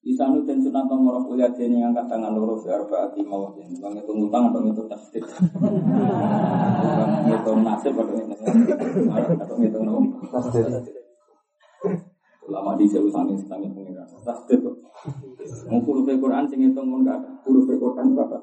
Isanu 0.00 0.48
dan 0.48 0.56
sunat 0.64 0.88
nomor 0.88 1.20
kuliah 1.28 1.52
ya, 1.52 1.68
dini 1.68 1.76
yang 1.84 1.92
katangan 1.92 2.32
loro 2.32 2.56
fi 2.56 2.72
arbaati 2.72 3.20
mawtin. 3.20 3.68
Bang 3.84 3.92
itu 3.92 4.08
ngutang 4.08 4.48
atau 4.48 4.64
itu 4.64 4.80
tasdid. 4.88 5.20
Bang 5.60 7.12
itu 7.28 7.52
nasib 7.60 7.92
atau 8.00 8.16
itu 8.16 8.32
atau 9.12 9.56
itu 9.60 9.78
nopo. 9.84 10.24
Tasdid. 10.32 10.88
Ulama 12.48 12.80
di 12.80 12.88
jauh 12.88 13.12
sana 13.12 13.36
sedang 13.36 13.60
pengira. 13.76 14.08
Tasdid. 14.24 14.64
Mau 15.68 15.84
huruf 15.84 16.08
Quran 16.08 16.48
sing 16.48 16.64
itu 16.64 16.80
mun 16.80 17.04
gak 17.04 17.20
ada. 17.20 17.28
Huruf 17.44 17.68
Quran 17.68 18.16
berapa? 18.16 18.40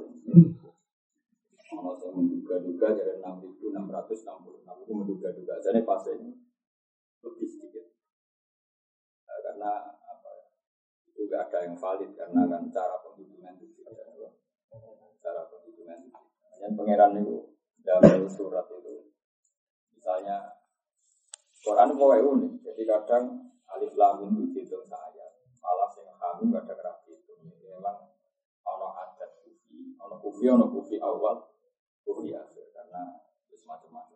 Ono 1.74 1.92
saya 1.98 2.14
menduga-duga 2.14 2.94
dari 2.94 3.18
6660 3.18 4.57
Aku 4.88 5.03
menduga-duga, 5.03 5.60
jadi 5.60 5.84
fase 5.84 6.15
ini 6.15 6.32
lebih 7.20 7.44
sedikit. 7.44 7.91
Nah, 9.27 9.36
karena 9.44 9.72
apa 10.00 10.29
ya, 10.32 10.48
itu 11.12 11.27
gak 11.27 11.51
ada 11.51 11.67
yang 11.67 11.75
valid 11.75 12.15
karena 12.15 12.48
kan 12.48 12.72
cara 12.72 12.96
penghitungan 13.03 13.60
itu 13.60 13.84
tidak 13.84 14.08
ada 14.08 14.32
cara 15.20 15.44
penghitungan 15.51 16.08
itu. 16.08 16.15
Dan 16.63 16.72
pangeran 16.79 17.20
itu 17.20 17.51
dalam 17.84 18.32
surat 18.32 18.63
itu, 18.72 19.12
misalnya 19.91 20.56
Quran 21.60 21.91
itu 21.91 22.08
unik, 22.08 22.53
jadi 22.72 22.82
kadang 22.88 23.51
alif 23.67 23.91
lam 24.00 24.24
itu 24.24 24.56
dihitung 24.56 24.88
saya, 24.88 25.36
malah 25.60 25.91
yang 26.00 26.15
kami 26.15 26.48
gak 26.48 26.63
ada 26.63 26.96
rapi 26.96 27.12
itu. 27.12 27.36
Memang 27.44 28.08
ono 28.63 28.88
adat 28.96 29.44
kufi, 29.44 30.00
ono 30.00 30.15
kufi, 30.24 30.48
ono 30.48 30.72
kufi 30.72 30.96
awal, 31.03 31.44
kufi 32.08 32.32
akhir 32.32 32.72
karena 32.72 33.20
semacam 33.51 34.07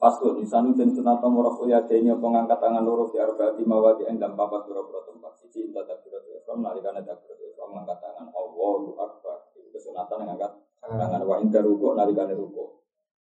Pasul 0.00 0.40
insanu 0.40 0.72
dan 0.72 0.88
sunat 0.96 1.20
nomor 1.20 1.52
denya 1.60 2.16
pengangkat 2.16 2.56
tangan 2.56 2.80
loro 2.80 3.04
di 3.12 3.20
arbaati 3.20 3.68
mawadi 3.68 4.08
dalam 4.16 4.32
papat 4.32 4.64
pura-pura 4.64 5.04
tempat. 5.04 5.36
Siji 5.44 5.68
inta 5.68 5.84
takbirat 5.84 6.24
ihram 6.24 6.64
nalikane 6.64 7.04
takbirat 7.04 7.36
ihram 7.36 7.68
mengangkat 7.68 8.00
tangan. 8.00 8.32
Allahu 8.32 8.96
akbar. 8.96 9.52
Itu 9.52 9.68
kesunatan 9.68 10.24
yang 10.24 10.40
angkat 10.40 10.56
tangan. 10.80 11.20
Wa 11.20 11.36
inda 11.44 11.60
ruku 11.60 11.92
nalikane 11.92 12.32
ruku 12.32 12.80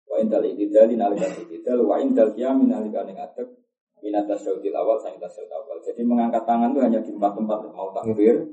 wa 0.05 0.19
inda 0.19 0.43
al-iktidal 0.43 0.91
nalikane 0.91 1.47
iktidal 1.47 1.79
wa 1.87 1.95
inda 1.95 2.27
al-qiyam 2.27 2.67
nalikane 2.67 3.15
ngadeg. 3.15 3.55
Minat 4.03 4.27
tasyahudil 4.27 4.75
awal 4.75 4.99
sang 4.99 5.15
tasyahud 5.15 5.47
awal. 5.55 5.79
Jadi 5.79 6.03
mengangkat 6.03 6.43
tangan 6.43 6.75
itu 6.75 6.83
hanya 6.83 6.99
di 6.99 7.15
empat 7.15 7.39
tempat 7.39 7.71
mau 7.71 7.95
takbir 7.95 8.51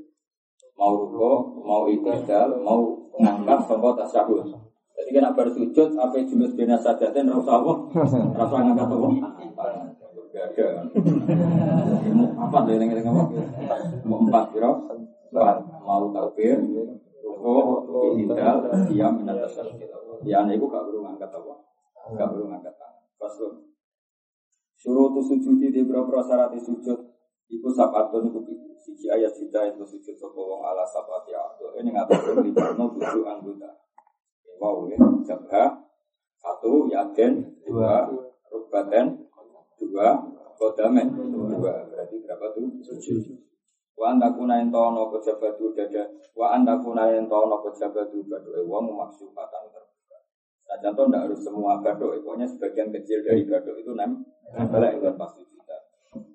mau 0.79 0.95
ruku 0.95 1.59
mau 1.59 1.83
iktidal 1.91 2.55
mau 2.63 3.03
mengangkat 3.19 3.67
sampai 3.67 3.91
tasyahud 3.99 4.47
jadi 4.93 5.09
kena 5.09 5.33
bersujud, 5.33 5.89
apa 5.97 6.21
julus 6.21 6.53
bina 6.53 6.77
sajatin, 6.77 7.25
rasa 7.33 7.51
apa? 7.57 7.73
Rasa 8.37 8.55
ngangkat 8.61 8.89
apa? 8.93 9.07
Apa 12.37 12.57
deh 12.69 12.75
yang 12.77 13.09
apa? 13.09 13.23
Mau 14.05 14.21
empat 14.21 14.45
kira? 14.53 14.69
Empat. 15.33 15.57
Mau 15.81 16.13
takbir, 16.13 16.61
ruko, 17.25 18.13
ihidal, 18.13 18.69
diam, 18.85 19.13
minat. 19.17 19.49
Ya, 20.23 20.45
anak 20.45 20.55
ibu 20.55 20.69
gak 20.69 20.85
perlu 20.87 21.03
ngangkat 21.03 21.31
apa? 21.33 21.53
Gak 22.13 22.27
perlu 22.29 22.45
ngangkat 22.47 22.73
tangan. 22.77 23.03
Paslon. 23.17 23.53
Suruh 24.77 25.15
tu 25.15 25.21
sujud 25.25 25.57
di 25.57 25.81
beberapa 25.83 26.21
syarat 26.21 26.53
sujud. 26.59 26.99
Iku 27.51 27.69
sabatun 27.71 28.31
iku 28.31 28.39
siji 28.79 29.07
ayat 29.11 29.31
juta 29.35 29.63
itu 29.67 29.83
sujud 29.83 30.15
sopo 30.15 30.43
wong 30.43 30.61
ala 30.63 30.83
sabati 30.83 31.31
abdo. 31.31 31.75
Ini 31.79 31.91
ngatur 31.91 32.43
libatno 32.43 32.91
tujuh 32.97 33.23
anggota. 33.23 33.83
Wow 34.61 34.89
ya, 34.89 34.99
jabha 35.25 35.63
satu 36.37 36.91
yaden 36.91 37.57
dua 37.63 38.09
rubaten 38.51 39.25
dua 39.79 40.19
kodamen 40.59 41.07
dua 41.15 41.87
berarti 41.87 42.15
berapa 42.23 42.45
tuh 42.55 42.67
tujuh. 42.83 43.19
Wa 43.93 44.17
anta 44.17 44.33
kuna 44.33 44.57
ento 44.57 44.79
ana 44.81 45.05
pejabatu 45.13 45.71
dada 45.77 46.03
wa 46.33 46.57
anta 46.57 46.81
kuna 46.81 47.13
ento 47.13 47.35
ana 47.45 47.61
pejabatu 47.61 48.25
badhe 48.25 48.61
wong 48.65 48.89
maksudatan 48.89 49.63
terbuka. 49.69 50.17
Nah, 50.65 50.77
contoh 50.81 51.05
tidak 51.05 51.21
harus 51.29 51.39
semua 51.45 51.77
badok, 51.77 52.17
pokoknya 52.25 52.49
sebagian 52.49 52.89
kecil 52.89 53.21
dari 53.21 53.45
badok 53.45 53.77
itu 53.77 53.91
nem 53.93 54.25
nempel 54.49 54.81
yang 54.81 55.13
pasti 55.13 55.45
kita. 55.45 55.77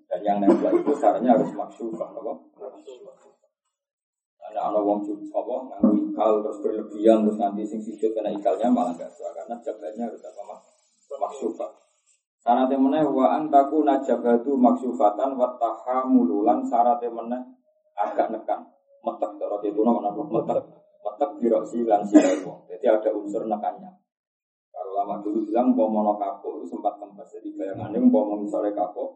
Dan 0.07 0.21
yang 0.23 0.39
nempel 0.39 0.71
itu 0.79 0.93
caranya 0.95 1.35
harus 1.35 1.51
maksufah, 1.51 2.11
apa? 2.15 2.33
Karena 4.49 4.73
ada 4.73 4.81
wong 4.81 5.05
apa 5.05 5.55
nganggu 5.69 5.93
ikal 6.09 6.41
terus 6.41 6.59
berlebihan 6.65 7.29
terus 7.29 7.37
nanti 7.37 7.69
sing 7.69 7.85
sujud 7.85 8.17
kena 8.17 8.33
ikalnya 8.33 8.73
malah 8.73 8.97
gak 8.97 9.13
suka 9.13 9.29
karena 9.37 9.61
jabatnya 9.61 10.09
harus 10.09 10.25
apa 10.25 10.41
mak 10.41 10.61
maksufa. 11.21 11.69
Syarat 12.41 12.73
meneh 12.73 13.05
wa 13.05 13.37
antaku 13.37 13.85
najabatu 13.85 14.57
maksufatan 14.57 15.37
wa 15.37 15.53
tahamululan 15.61 16.65
syarat 16.65 17.05
meneh 17.05 17.45
agak 17.93 18.33
nekan 18.33 18.65
metek 19.05 19.37
cara 19.37 19.61
itu 19.61 19.81
nama 19.85 20.01
apa 20.09 20.23
metek 20.25 20.65
metek 21.05 21.31
biroksi 21.45 21.85
lan 21.85 22.09
wong. 22.09 22.65
Jadi 22.73 22.87
ada 22.89 23.11
unsur 23.13 23.45
nekannya. 23.45 24.01
Kalau 24.73 24.97
lama 24.97 25.21
dulu 25.21 25.45
bilang 25.45 25.77
mau 25.77 26.17
kapok 26.17 26.65
itu 26.65 26.73
sempat 26.73 26.97
kempes. 26.97 27.37
Jadi 27.37 27.53
bayangannya 27.53 28.01
mau 28.01 28.33
misalnya 28.41 28.73
kapok 28.73 29.13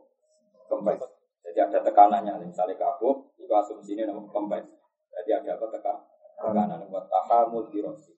kempes. 0.68 1.00
Jadi 1.40 1.56
ada 1.56 1.80
tekanannya 1.80 2.36
misalnya 2.44 2.76
kapok 2.76 3.32
itu 3.40 3.48
asumsinya 3.48 4.12
nama 4.12 4.20
kempes. 4.28 4.81
Jadi 5.12 5.30
ada 5.36 5.60
apa 5.60 5.66
tekan 5.68 5.96
tekanan 6.40 6.80
buat 6.88 7.06
tahamul 7.06 7.68
dirosi. 7.70 8.16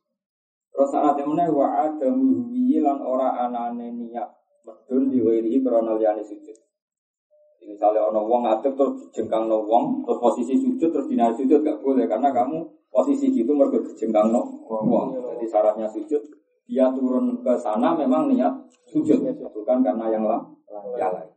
Terus 0.75 0.89
saat 0.91 1.15
yang 1.19 1.35
mana 1.35 1.47
wa 1.51 1.87
ada 1.87 2.09
muhwi 2.11 2.83
lan 2.83 2.99
ora 3.03 3.47
anane 3.47 3.95
niat 3.95 4.27
medun 4.67 5.11
diwiri 5.11 5.63
krono 5.63 5.99
liyane 6.01 6.23
sujud. 6.25 6.57
Misalnya 7.65 8.11
ono 8.13 8.29
wong 8.29 8.45
ngadeg 8.45 8.77
terus 8.77 8.93
dijengkang 9.09 9.49
no 9.49 9.65
wong 9.65 10.05
terus 10.05 10.19
posisi 10.21 10.55
sujud 10.59 10.89
terus 10.93 11.09
dina 11.09 11.33
sujud 11.33 11.65
gak 11.65 11.81
boleh 11.81 12.05
karena 12.05 12.29
kamu 12.29 12.61
posisi 12.93 13.33
gitu 13.33 13.57
mergo 13.57 13.81
dijengkang 13.81 14.35
no 14.35 14.43
wong. 14.67 15.15
Jadi 15.15 15.47
syaratnya 15.47 15.89
sujud 15.89 16.23
dia 16.65 16.89
turun 16.97 17.45
ke 17.45 17.53
sana 17.61 17.93
memang 17.93 18.33
niat 18.33 18.53
sujud 18.89 19.21
bukan 19.53 19.79
karena 19.85 20.07
yang 20.11 20.25
lain. 20.25 20.43
Ya 20.99 21.09
lain. 21.13 21.31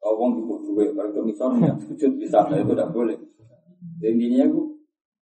Wong 0.00 0.36
dibuat 0.36 0.64
duit, 0.64 0.90
kalau 0.96 1.12
itu 1.12 1.20
misalnya 1.22 1.76
sujud 1.76 2.16
bisa, 2.16 2.48
itu 2.48 2.72
tidak 2.72 2.88
boleh. 2.90 3.16
Intinya 4.00 4.48
itu 4.48 4.60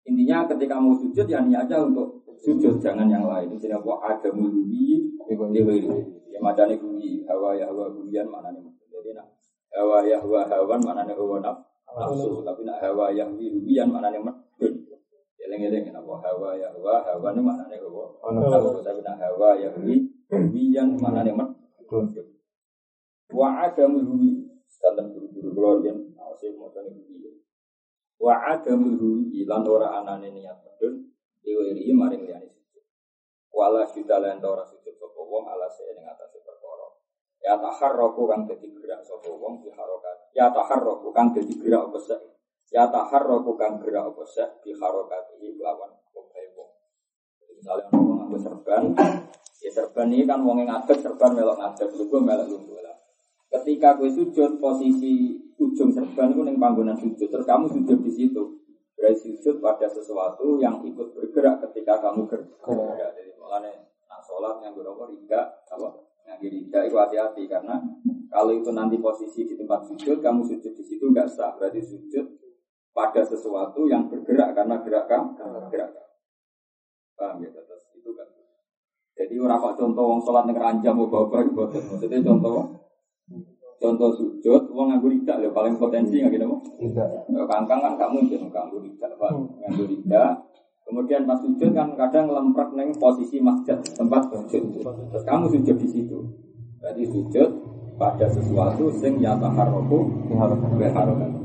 Intinya 0.07 0.47
ketika 0.47 0.79
mau 0.79 0.95
sujud 0.95 1.27
ya 1.27 1.43
niatnya 1.43 1.83
untuk 1.83 2.23
sujud 2.39 2.79
jangan 2.79 3.11
yang 3.11 3.27
lain. 3.27 3.51
Ini 3.51 3.75
apa 3.75 3.91
ada 4.07 4.29
mulubi 4.31 5.03
dewi 5.27 5.83
Ya 6.31 6.39
macam 6.39 6.69
ini 6.71 7.25
hawa 7.27 7.57
ya 7.57 7.67
hawa 7.67 7.91
bulian 7.91 8.29
mana 8.29 8.53
nih? 8.55 8.63
Jadi 8.87 9.11
nak 9.17 9.27
hawa 9.73 10.05
ya 10.07 10.21
hawa 10.21 10.47
hawan 10.47 10.79
mana 10.79 11.03
nih 11.03 11.17
hawa 11.17 11.43
naf 11.43 11.57
nafsu. 11.91 12.45
Tapi 12.45 12.63
nak 12.63 12.79
hawa 12.79 13.11
ya 13.11 13.27
bulian 13.27 13.87
mana 13.91 14.13
nih 14.13 14.21
medun. 14.23 14.73
Eleng-eleng 15.43 15.91
apa 15.91 16.13
hawa 16.23 16.55
ya 16.55 16.71
hawa 16.71 17.03
hawan 17.03 17.35
mana 17.43 17.67
nih 17.67 17.81
hawa 17.83 18.15
nafsu. 18.31 18.79
Tapi 18.79 19.03
nak 19.03 19.17
hawa 19.19 19.59
ya 19.59 19.73
bulian 19.75 20.87
mana 20.95 21.25
nih 21.27 21.35
medun. 21.35 22.05
Wa 23.33 23.67
ada 23.67 23.83
mulubi. 23.91 24.47
Standar 24.67 25.09
guru-guru 25.09 25.51
keluarga. 25.57 25.91
Awas 26.21 26.43
mau 26.53 26.69
tanya 26.69 26.91
wa 28.17 28.33
adamul 28.49 28.97
ruhi 28.97 29.45
lan 29.45 29.61
ora 29.65 30.01
anane 30.01 30.33
niat 30.33 30.57
medun 30.65 31.13
diwiri 31.45 31.93
maring 31.93 32.25
liyane 32.25 32.49
sujud. 32.49 32.83
Wala 33.53 33.85
lan 33.85 34.37
ora 34.41 34.63
sujud 34.65 34.93
sapa 34.97 35.21
wong 35.21 35.45
ala 35.45 35.69
se 35.69 35.85
ning 35.93 36.05
atase 36.05 36.41
perkara. 36.41 36.87
Ya 37.41 37.55
taharraku 37.61 38.25
kang 38.25 38.49
dadi 38.49 38.67
gerak 38.73 39.05
sapa 39.05 39.29
wong 39.29 39.61
di 39.61 39.69
harokat. 39.69 40.17
Ya 40.33 40.49
taharraku 40.49 41.13
kang 41.13 41.31
dadi 41.31 41.53
gerak 41.55 41.93
apa 41.93 41.99
sek? 42.01 42.21
Ya 42.73 42.89
taharraku 42.89 43.53
kang 43.55 43.79
gerak 43.79 44.11
apa 44.11 44.23
sek 44.25 44.65
di 44.65 44.73
harokat 44.73 45.37
iki 45.37 45.61
lawan 45.61 45.93
omahe 46.11 46.45
wong. 46.57 46.71
Misalnya 47.57 47.89
wong 47.93 48.15
nganggo 48.21 48.37
serban 48.41 48.83
ya 49.57 49.69
serban 49.73 50.13
ini 50.13 50.25
kan 50.25 50.45
wong 50.45 50.61
ngadeg 50.61 51.01
serban 51.01 51.33
melok 51.33 51.57
ngadeg 51.57 51.89
lugu 51.97 52.17
melok 52.21 52.47
lugu 52.49 52.77
Ketika 53.47 53.95
gue 53.95 54.11
sujud, 54.11 54.59
posisi 54.59 55.39
ujung 55.57 55.89
serban 55.89 56.35
itu 56.35 56.41
neng 56.43 56.59
panggonan 56.59 56.97
sujud. 56.99 57.27
Terus 57.31 57.47
kamu 57.47 57.65
sujud 57.71 57.97
di 58.03 58.11
situ. 58.11 58.43
Berarti 58.97 59.17
sujud 59.23 59.61
pada 59.61 59.87
sesuatu 59.87 60.57
yang 60.59 60.83
ikut 60.83 61.13
bergerak 61.13 61.63
ketika 61.69 62.01
kamu 62.01 62.27
bergerak. 62.27 63.13
Jadi 63.15 63.31
makanya 63.39 63.71
nak 64.09 64.21
sholat 64.25 64.59
yang 64.65 64.73
berapa 64.73 65.03
riga, 65.07 65.41
apa 65.69 65.87
yang 66.27 66.41
riga 66.41 66.79
itu 66.83 66.95
hati-hati 66.97 67.47
karena 67.47 67.77
kalau 68.27 68.51
itu 68.51 68.73
nanti 68.75 68.99
posisi 68.99 69.47
di 69.47 69.55
tempat 69.55 69.85
sujud, 69.87 70.19
kamu 70.19 70.43
sujud 70.43 70.73
di 70.73 70.83
situ 70.83 71.05
nggak 71.13 71.29
sah. 71.29 71.55
Berarti 71.55 71.79
sujud 71.79 72.25
pada 72.91 73.21
sesuatu 73.21 73.85
yang 73.85 74.09
bergerak 74.09 74.57
karena 74.57 74.81
gerak 74.81 75.05
kamu 75.05 75.69
gerak. 75.69 75.93
Paham 77.13 77.41
ya? 77.45 77.49
Terus 77.53 77.83
itu 77.95 78.11
kan. 78.17 78.27
Jadi 79.17 79.33
orang 79.37 79.61
kok 79.61 79.75
contoh 79.77 80.03
wong 80.09 80.21
sholat 80.21 80.49
ning 80.49 80.57
ranjam 80.57 80.97
bapak 80.97 81.49
maksudnya 81.53 82.21
contoh 82.21 82.86
Contoh 83.77 84.09
sujud, 84.09 84.73
uang 84.73 84.89
nganggur 84.89 85.13
tidak 85.21 85.45
loh 85.45 85.51
paling 85.53 85.77
potensi 85.77 86.17
nggak 86.17 86.33
gitu 86.33 86.49
Tidak. 86.81 87.09
Kangkang 87.45 87.77
kan 87.77 87.93
kamu 87.93 88.25
mungkin 88.25 88.49
nganggur 88.49 88.81
tidak, 88.81 89.11
pak. 89.21 89.29
Hmm. 89.29 89.45
Nganggur 89.61 89.85
tidak. 89.85 90.31
Kemudian 90.87 91.27
pas 91.27 91.37
sujud 91.43 91.75
kan 91.75 91.93
kadang 91.99 92.31
lemprak 92.31 92.71
neng 92.73 92.95
posisi 92.95 93.43
masjid 93.43 93.75
tempat 93.93 94.31
sujud. 94.31 94.81
Terus 94.81 95.23
kamu 95.27 95.45
sujud 95.51 95.75
di 95.77 95.87
situ. 95.87 96.17
Berarti 96.79 97.03
sujud 97.05 97.49
pada 97.99 98.25
sesuatu 98.31 98.87
sing 98.95 99.19
nyata 99.19 99.51
haroku 99.51 100.09
biharokan. 100.79 101.43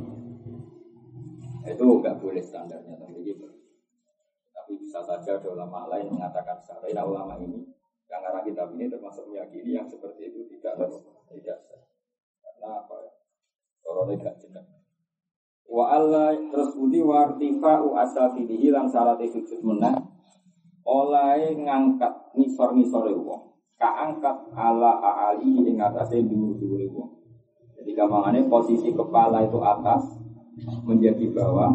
Itu 1.67 1.85
nggak 2.01 2.17
boleh 2.23 2.41
standarnya 2.41 2.95
tapi 3.03 3.19
gitu. 3.27 3.51
Tapi 4.55 4.73
bisa 4.79 5.03
saja 5.03 5.37
ada 5.37 5.49
ulama 5.51 5.91
lain 5.91 6.07
mengatakan 6.15 6.57
secara 6.63 7.03
ulama 7.03 7.35
ini 7.43 7.67
arah 8.33 8.43
kitab 8.49 8.73
ini 8.73 8.89
termasuk 8.89 9.29
meyakini 9.29 9.77
yang 9.77 9.85
seperti 9.85 10.33
itu 10.33 10.49
tidak 10.57 10.89
tidak 11.35 11.59
karena 12.63 12.79
apa 12.79 12.95
ya? 13.03 13.13
Corona 13.83 14.13
tidak 14.15 14.37
jenak. 14.39 14.65
Wa 15.67 15.85
Allah 15.99 16.37
terus 16.53 16.77
budi 16.77 17.01
wartifa 17.01 17.81
u 17.81 17.97
asafidihi 17.97 18.71
hilang 18.71 18.87
syarat 18.87 19.19
sujud 19.25 19.65
menang 19.65 19.99
oleh 20.87 21.57
ngangkat 21.59 22.37
nisor-nisor 22.39 23.11
wong. 23.19 23.57
Kaangkat 23.81 24.55
ala 24.55 25.03
aali 25.03 25.59
ing 25.67 25.81
atase 25.83 26.23
dhuwur-dhuwure 26.23 26.87
wong. 26.95 27.11
Jadi 27.75 27.99
gampangane 27.99 28.47
posisi 28.47 28.95
kepala 28.95 29.43
itu 29.43 29.59
atas 29.59 30.23
menjadi 30.87 31.35
bawah. 31.35 31.75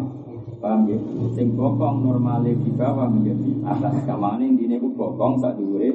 Paham 0.58 0.88
ya? 0.88 0.96
Sing 1.36 1.52
bokong 1.52 2.08
normale 2.08 2.56
di 2.56 2.72
bawah 2.72 3.04
menjadi 3.12 3.60
atas. 3.60 4.08
Gampangane 4.08 4.56
intine 4.56 4.80
ku 4.80 4.88
bokong 4.96 5.36
sak 5.36 5.60
dhuwure 5.60 5.92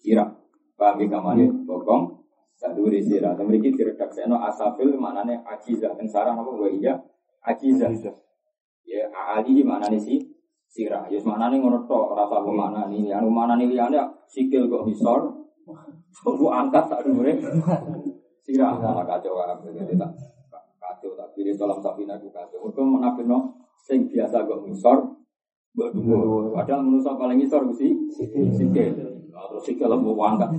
sirah. 0.00 0.32
Paham 0.80 1.04
ya 1.04 1.06
gampangane 1.12 1.44
bokong 1.68 2.23
sak 2.54 2.74
dhuwure 2.78 3.02
sirah. 3.02 3.34
Tapi 3.34 3.58
iki 3.58 3.74
diredaksekno 3.74 4.38
asafil 4.38 4.94
maknane 4.96 5.42
ajizah. 5.42 5.94
Teng 5.98 6.06
sarang 6.06 6.38
apa 6.38 6.50
wa 6.50 6.70
iya 6.70 6.94
ajizah. 7.44 7.90
Ya 8.84 9.10
aali 9.10 9.64
maknane 9.64 9.98
sih 9.98 10.22
sirah. 10.70 11.06
Ya 11.06 11.22
mana 11.22 11.50
nih 11.50 11.62
ngono 11.62 11.86
tok, 11.86 12.18
rasa 12.18 12.42
mana 12.42 12.90
nih, 12.90 13.14
anu 13.14 13.30
mana 13.30 13.54
nih 13.54 13.70
liane 13.70 13.98
sikil 14.26 14.66
kok 14.66 14.82
misor, 14.90 15.30
bu 16.24 16.46
angkat 16.50 16.90
tak 16.90 17.06
dulu 17.06 17.22
sirah 18.44 18.76
malah 18.76 19.06
kacau 19.06 19.38
kabeh 19.38 19.72
tak 19.96 20.12
kacau 20.76 21.16
tak 21.16 21.32
pilih 21.32 21.54
dalam 21.56 21.78
sapi 21.78 22.04
aku 22.04 22.28
kacau. 22.28 22.58
Mereka 22.66 22.82
menapino 22.82 23.38
sing 23.86 24.10
biasa 24.10 24.44
kok 24.44 24.66
misor, 24.66 25.14
mbok 25.78 25.88
dulu. 25.94 26.52
Padahal 26.52 26.82
manusia 26.84 27.14
paling 27.14 27.38
misor 27.38 27.64
mesti 27.64 27.88
sikil. 28.52 29.23
Terus 29.34 29.62
sikil 29.66 29.90
mau 29.90 30.14
angkat. 30.22 30.50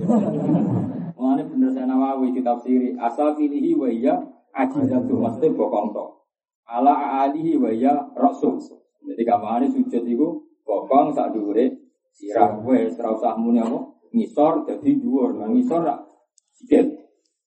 Mengenai 1.16 1.48
bener 1.48 1.70
saya 1.72 1.88
nawawi 1.88 2.36
ditafsiri 2.36 2.92
asal 3.00 3.32
filihi 3.32 3.72
wa 3.72 3.88
iya 3.88 4.20
ajizatu 4.52 5.16
maksudnya 5.16 5.56
bokong 5.56 5.96
tok. 5.96 6.28
Ala 6.68 7.24
alihi 7.24 7.56
wa 7.56 7.72
iya 7.72 7.96
rasul. 8.12 8.60
Jadi 9.06 9.22
kamane 9.24 9.64
sujud 9.72 10.04
itu 10.04 10.28
bokong 10.60 11.16
sak 11.16 11.32
dhuwure 11.32 11.72
sirah 12.12 12.60
wis 12.60 13.00
ora 13.00 13.16
usah 13.16 13.32
muni 13.40 13.64
ngisor 14.12 14.68
dadi 14.68 15.00
dhuwur. 15.00 15.40
Nah 15.40 15.48
ngisor 15.48 15.80
rak 15.80 16.04
sikit. 16.52 16.84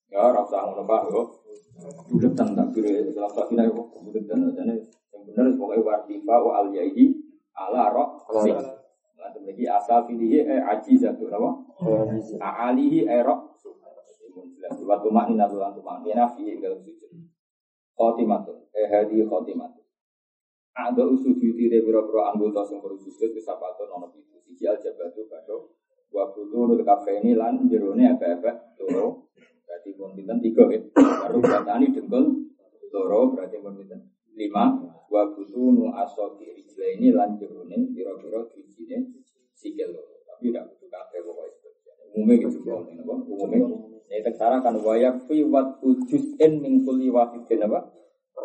Ya 0.10 0.34
ora 0.34 0.42
usah 0.42 0.66
ngono 0.66 0.84
Pak 0.90 1.02
yo. 1.14 1.22
Buletan 2.10 2.58
tak 2.58 2.76
kira 2.76 3.06
dalam 3.14 3.32
sakina 3.32 3.64
yo 3.70 3.88
buletan 4.02 4.50
jane 4.52 4.76
yang 5.14 5.22
bener 5.24 5.56
pokoke 5.56 5.80
wartifa 5.86 6.36
wa 6.42 6.66
al 6.66 6.68
yaidi 6.76 7.16
ala 7.56 7.88
rok 7.94 8.28
Nah 9.20 9.30
demiki 9.36 9.68
asal 9.68 10.08
filihi 10.08 10.48
e 10.48 10.56
ajizatu 10.64 11.28
apa? 11.28 11.52
Alihi 12.40 13.04
e 13.04 13.18
rok. 13.20 13.60
Waktu 14.80 15.10
makni 15.12 15.36
nabi 15.36 15.60
waktu 15.60 15.82
makni 15.84 16.16
nafi 16.16 16.56
dalam 16.64 16.80
sujud. 16.80 17.12
Khotimatun, 18.00 18.72
eh 18.72 18.88
hadi 18.88 19.20
khotimatun. 19.28 19.84
Ada 20.80 21.04
beauty 21.12 21.68
de 21.68 21.84
biro-biro 21.84 22.24
anggota 22.24 22.64
sing 22.64 22.80
perlu 22.80 22.96
sujud 22.96 23.36
ke 23.36 23.42
sapato 23.44 23.84
nono 23.92 24.08
itu. 24.16 24.40
Siji 24.48 24.64
al 24.64 24.80
jabatu 24.80 25.28
kado 25.28 25.76
wa 26.16 26.32
nul 26.32 26.80
kafe 26.88 27.20
ini 27.20 27.36
lan 27.36 27.68
jerone 27.68 28.08
apa-apa 28.16 28.80
toro. 28.80 29.28
Berarti 29.68 29.90
pun 30.00 30.16
tiga 30.16 30.64
ya. 30.72 30.80
Baru 30.96 31.44
batani 31.44 31.92
dengkul 31.92 32.24
toro 32.88 33.36
berarti 33.36 33.60
pun 33.60 33.76
lima. 34.40 34.66
Wa 35.12 35.28
butuh 35.36 35.68
nu 35.76 35.92
aso 35.92 36.40
kiri 36.40 36.64
ini 36.96 37.12
lan 37.12 37.36
jerone 37.36 37.92
biro-biro 37.92 38.48
dijine 38.56 39.12
sikil 39.54 39.92
loro. 39.92 40.24
Tapi 40.24 40.50
tidak 40.50 40.72
butuh 40.72 40.88
kafe 40.88 41.18
pokoknya. 41.20 41.70
Umumnya 42.16 42.36
gitu 42.42 42.60
kan, 42.66 43.20
umumnya. 43.28 43.68
Ini 44.10 44.26
teksara 44.26 44.66
kan 44.66 44.74
wayak 44.82 45.30
fi 45.30 45.46
wat 45.46 45.78
ujus 45.86 46.34
en 46.42 46.64
mingkuli 46.64 47.14
wahidin 47.14 47.68
apa? 47.70 47.94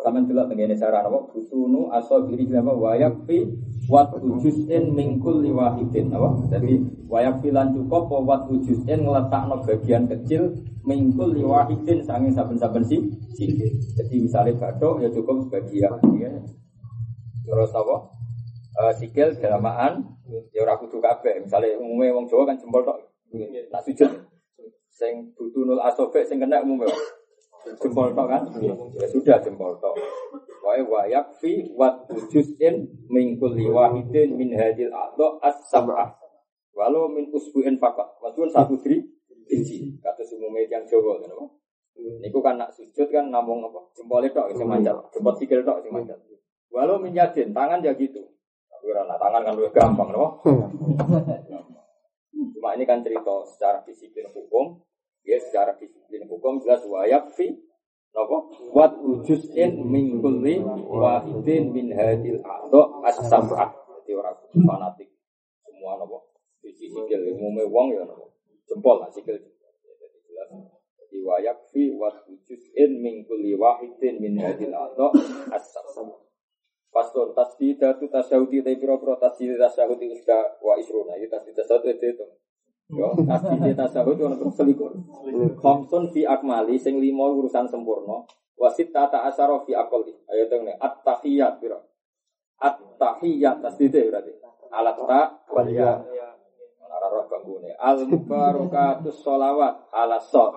Sama 0.05 0.21
delok 0.21 0.53
tengene 0.53 0.77
cara 0.77 1.01
apa? 1.01 1.17
Busunu 1.33 1.89
asal 1.89 2.29
diri 2.29 2.45
apa? 2.53 2.69
Wayak 2.77 3.25
fi 3.25 3.41
wat 3.89 4.13
ujusin 4.21 4.93
mingkul 4.93 5.41
liwahidin 5.41 6.13
apa? 6.13 6.45
Jadi 6.53 6.77
wayak 7.09 7.41
fi 7.41 7.49
lan 7.49 7.73
cukup 7.73 8.13
wat 8.21 8.45
ujusin 8.45 9.01
ngeletakno 9.01 9.65
bagian 9.65 10.05
kecil 10.05 10.53
mingkul 10.85 11.33
liwahidin 11.33 12.05
sange 12.05 12.29
saben-saben 12.29 12.85
si 12.85 13.01
sikit. 13.33 13.97
Jadi 13.97 14.29
misalnya 14.29 14.53
batok 14.61 15.01
ya 15.01 15.09
cukup 15.09 15.49
sebagian 15.49 15.97
ya. 16.21 16.29
Terus 17.49 17.73
apa? 17.73 17.95
Uh, 18.77 18.93
sikil 18.93 19.33
dalamaan 19.41 20.05
ya 20.53 20.61
ora 20.61 20.77
kudu 20.77 21.01
kabeh. 21.01 21.49
Misale 21.49 21.81
umume 21.81 22.13
wong 22.13 22.29
Jawa 22.29 22.53
kan 22.53 22.61
jempol 22.61 22.85
tok. 22.85 23.01
Tak 23.73 23.81
sujud. 23.81 24.11
Sing 24.93 25.33
butunul 25.33 25.81
asobe 25.81 26.21
sing 26.29 26.37
kena 26.37 26.61
umume 26.61 26.85
jempol 27.81 28.13
tok 28.13 28.27
kan? 28.29 28.41
Ya 28.61 29.07
sudah 29.09 29.37
jempol 29.41 29.73
tok. 29.81 29.97
Wae 30.61 30.81
wayak 30.85 31.37
fi 31.41 31.69
wat 31.73 32.05
ujusin 32.09 32.89
min 33.09 33.37
kulli 33.41 33.69
wahidin 33.69 34.37
min 34.37 34.53
hadil 34.53 34.93
a'dha 34.93 35.41
as-sab'ah. 35.41 36.17
Walau 36.75 37.07
min 37.07 37.31
usbu'in 37.31 37.79
fakat. 37.81 38.19
Maksudnya 38.19 38.51
satu 38.51 38.75
tri 38.81 38.99
inci. 39.49 39.95
Kata 40.01 40.25
umumnya 40.35 40.67
yang 40.67 40.83
Jawa 40.89 41.21
kan 41.21 41.31
apa? 41.31 41.45
Niku 41.95 42.43
kan 42.43 42.59
nak 42.59 42.75
sujud 42.75 43.07
kan 43.07 43.31
namung 43.31 43.63
apa? 43.63 43.79
Jempol 43.95 44.25
tok 44.29 44.51
sing 44.51 44.67
manjat, 44.67 44.99
jempol 45.15 45.33
sikil 45.39 45.63
tok 45.63 45.79
sing 45.85 45.93
manjat. 45.95 46.19
Walau 46.73 46.99
min 46.99 47.15
yadin, 47.15 47.55
tangan 47.55 47.79
ya 47.79 47.95
gitu. 47.95 48.19
Tapi 48.67 48.85
ora 48.91 49.07
tangan 49.15 49.47
kan 49.47 49.53
lebih 49.55 49.71
gampang, 49.71 50.11
apa? 50.11 50.27
Cuma 52.35 52.75
ini 52.75 52.83
kan 52.83 52.99
cerita 52.99 53.31
secara 53.47 53.79
disiplin 53.87 54.27
hukum, 54.35 54.83
Ya 55.25 55.41
secara 55.41 55.73
disiplin 55.75 56.29
hukum 56.29 56.61
jelas 56.61 56.85
wayak 56.85 57.33
fi 57.33 57.49
Napa? 58.15 58.37
Wat 58.71 58.95
ujusin 59.03 59.83
min 59.83 60.23
kulli 60.23 60.63
wahidin 60.87 61.75
min 61.75 61.91
hadil 61.91 62.39
a'dha 62.39 62.81
as-sab'ah. 63.11 63.75
Jadi 63.75 64.11
orang 64.15 64.39
fanatik. 64.55 65.11
Semua 65.67 65.99
napa? 65.99 66.23
Sisi 66.63 66.87
sikil 66.87 67.35
umume 67.35 67.67
wong 67.67 67.91
ya 67.91 68.07
napa? 68.07 68.31
Jempol 68.71 69.03
lah 69.03 69.11
sikil. 69.11 69.35
Jadi 69.35 70.17
jelas. 70.31 70.47
Jadi 70.95 71.17
wayak 71.27 71.67
fi 71.75 71.91
wat 71.99 72.23
ujusin 72.31 73.03
min 73.03 73.27
kulli 73.27 73.51
wahidin 73.59 74.23
min 74.23 74.39
hadil 74.39 74.71
a'dha 74.71 75.11
as-sab'ah. 75.51 76.23
Pastor 76.95 77.35
tasdidatu 77.35 78.07
tasyahudi 78.07 78.63
tapi 78.63 78.79
pira-pira 78.79 79.19
tasdid 79.19 79.59
tasyahudi 79.59 80.15
isda 80.15 80.55
wa 80.63 80.79
isruna. 80.79 81.19
Itu 81.19 81.27
tasdid 81.35 81.51
tasyahudi 81.59 81.99
itu. 81.99 82.23
Yo, 82.85 83.17
tasdid 83.17 83.73
tasawuf 83.73 84.13
ono 84.21 84.37
terus 84.37 84.53
selikur. 84.61 84.93
Khamsun 85.57 86.13
fi 86.13 86.21
akmali 86.21 86.77
sing 86.77 87.01
lima 87.01 87.25
urusan 87.33 87.65
sempurna. 87.65 88.21
Wasit 88.61 88.93
tata 88.93 89.25
asyara 89.25 89.57
fi 89.65 89.73
akali. 89.73 90.13
Ayo 90.29 90.45
tengene 90.45 90.77
at-tahiyat 90.77 91.57
pira. 91.57 91.81
At-tahiyat 92.61 93.65
tasdid 93.65 93.89
berarti. 93.89 94.37
Alat 94.69 95.01
ta 95.01 95.21
wal 95.49 95.69
ya. 95.73 95.97
Ora 96.85 97.07
roh 97.09 97.25
banggune. 97.25 97.73
Al 97.73 98.05
mubarakatus 98.05 99.17
sholawat 99.25 99.89
ala 99.89 100.21
sot. 100.21 100.53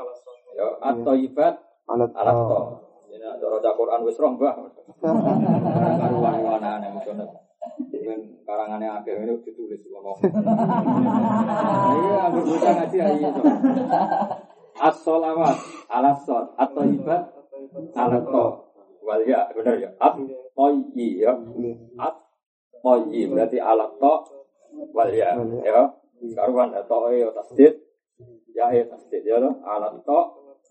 Yo, 0.53 0.77
at-thayyibat 0.85 1.57
alat 1.89 2.13
to. 2.13 2.61
Ini 3.09 3.25
ada 3.25 3.73
Quran 3.73 4.05
wis 4.05 4.21
roh, 4.21 4.37
Mbah. 4.37 4.55
Karuan-karuan 5.99 6.61
aneh 6.61 6.93
dengan 7.99 8.21
karangannya 8.47 8.89
akeh 9.03 9.15
ini 9.19 9.35
ditulis 9.43 9.83
ngomong. 9.91 10.19
Iya, 11.99 12.19
ambil 12.31 12.43
bocah 12.47 12.73
ngaji 12.79 12.99
aja 13.03 13.27
itu. 13.35 13.43
As-sholawat 14.79 15.59
ala 15.91 16.15
sot 16.23 16.55
atau 16.55 16.87
ibad 16.87 17.23
ala 17.99 18.19
to 18.23 18.47
wal 19.03 19.23
ya 19.27 19.51
benar 19.51 19.77
ya. 19.83 19.91
At 19.99 20.15
toyi 20.55 21.19
ya. 21.19 21.35
At 21.99 22.15
toyi 22.79 23.27
berarti 23.27 23.59
ala 23.59 23.91
to 23.99 24.15
wal 24.95 25.11
ya 25.11 25.35
ya. 25.67 25.83
Karuan 26.19 26.75
atau 26.75 27.11
ya 27.11 27.35
tasdid. 27.35 27.75
Ya 28.55 28.71
ya 28.71 28.87
tasdid 28.87 29.27
ya 29.27 29.43
lo 29.43 29.59
ala 29.67 29.91
to 29.99 30.21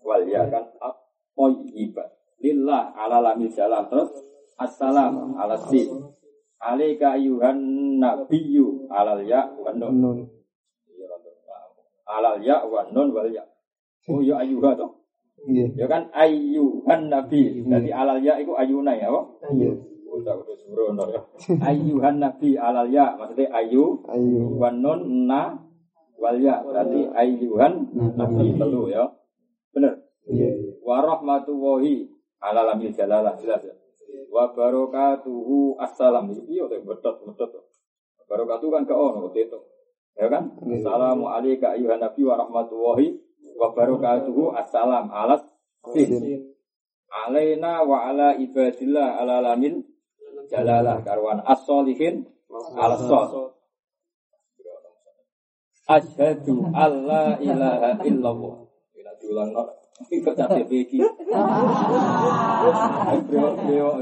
wal 0.00 0.24
ya 0.24 0.48
kan. 0.48 0.72
At 0.80 0.96
toyi 1.36 1.92
lillah 2.40 2.96
ala 2.96 3.36
jalan 3.36 3.84
terus 3.92 4.10
assalam 4.58 5.36
ala 5.36 5.54
Alaika 6.58 7.14
ayuhan 7.14 7.58
nabiyyu 8.02 8.90
alal 8.90 9.22
ya 9.22 9.46
wa 9.54 9.70
nun. 9.70 10.26
Alal 12.08 12.42
ya 12.42 12.66
wa 12.66 12.82
nun 12.90 13.14
wal 13.14 13.30
ya. 13.30 13.46
Oh 14.10 14.18
ya 14.18 14.42
ayuha 14.42 14.74
toh. 14.74 14.98
Ya 15.46 15.86
kan 15.86 16.10
ayuhan 16.10 17.06
nabi. 17.06 17.62
Jadi 17.62 17.90
alal 17.94 18.18
ya 18.18 18.42
itu 18.42 18.58
ayuna 18.58 18.90
ya, 18.98 19.06
Pak? 19.06 19.54
Iya. 19.54 19.70
Udah 20.08 20.34
udah 20.34 20.56
suruh 20.58 20.90
ya. 21.14 21.20
Ayuhan 21.62 22.18
nabi 22.18 22.58
alal 22.58 22.90
ya 22.90 23.14
maksudnya 23.14 23.54
ayu 23.54 24.02
ayu 24.10 24.58
wa 24.58 24.74
nun 24.74 25.30
na 25.30 25.62
wal 26.18 26.42
ya. 26.42 26.58
Berarti 26.66 27.06
ayuhan 27.14 27.86
nabi 28.18 28.58
telu 28.58 28.90
ya. 28.90 29.06
Benar. 29.70 29.94
Iya. 30.26 30.82
Wa 30.82 31.06
rahmatullahi 31.06 32.10
ala 32.42 32.74
lamil 32.74 32.90
jalalah 32.90 33.38
jelas 33.38 33.62
ya. 33.62 33.77
Wa 34.28 34.52
barakatuhu 34.52 35.78
assalam. 35.80 36.32
Iki 36.32 36.54
yo 36.54 36.66
betot 36.68 37.22
betot. 37.24 37.50
Barakatuh 38.28 38.68
kan 38.68 38.82
ke 38.84 38.94
ono 38.94 39.32
itu. 39.32 39.58
Ya 40.18 40.26
kan? 40.28 40.50
Assalamu 40.60 41.30
alayka 41.30 41.78
ayyuhan 41.78 42.02
nabi 42.02 42.26
wa 42.26 42.34
rahmatullahi 42.36 43.16
wa 43.56 43.72
barakatuhu 43.72 44.52
assalam 44.52 45.08
alas 45.08 45.46
sin. 45.94 46.10
Alaina 47.08 47.86
wa 47.88 48.04
ala 48.04 48.36
ibadillah 48.36 49.16
ala 49.16 49.40
lamin 49.40 49.80
jalalah 50.52 51.00
karwan 51.00 51.40
as-solihin 51.46 52.28
al-sol. 52.76 53.56
Asyhadu 55.88 56.68
alla 56.76 57.40
ilaha 57.40 58.04
illallah. 58.04 58.56
Tidak 58.92 59.14
diulang 59.24 59.56
no. 59.56 59.77
Brewok. 63.28 63.94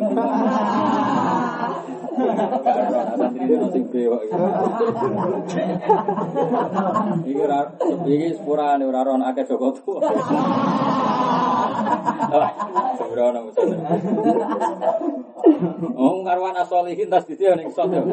Santri 3.17 3.45
itu 3.49 3.67
sing 3.73 3.85
brewok. 3.89 4.21
Iki 7.25 7.33
ora 7.41 7.61
iki 8.05 8.29
sepurane 8.37 8.85
ora 8.85 9.01
ron 9.09 9.25
akeh 9.25 9.45
Joko 9.49 9.73
tuwa. 9.73 10.05
Sembrono 13.01 13.49
musane. 13.49 13.77
Oh 15.97 16.21
karwan 16.21 16.61
asolihin 16.61 17.09
tas 17.09 17.25
dite 17.25 17.57
ning 17.57 17.73
sot 17.73 17.89
yo. 17.89 18.05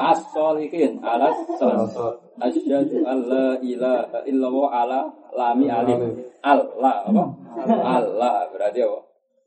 Asolihin 0.00 0.96
alas 1.04 1.36
sot. 1.60 2.16
Asyhadu 2.40 3.04
alla 3.04 3.60
ilaha 3.60 4.24
illallah 4.24 4.68
ala 4.72 5.00
lami 5.32 5.66
alif. 5.68 6.00
Allah 6.44 7.08
apa? 7.08 7.24
Allah 7.68 8.48
berarti 8.52 8.80
apa? 8.84 8.98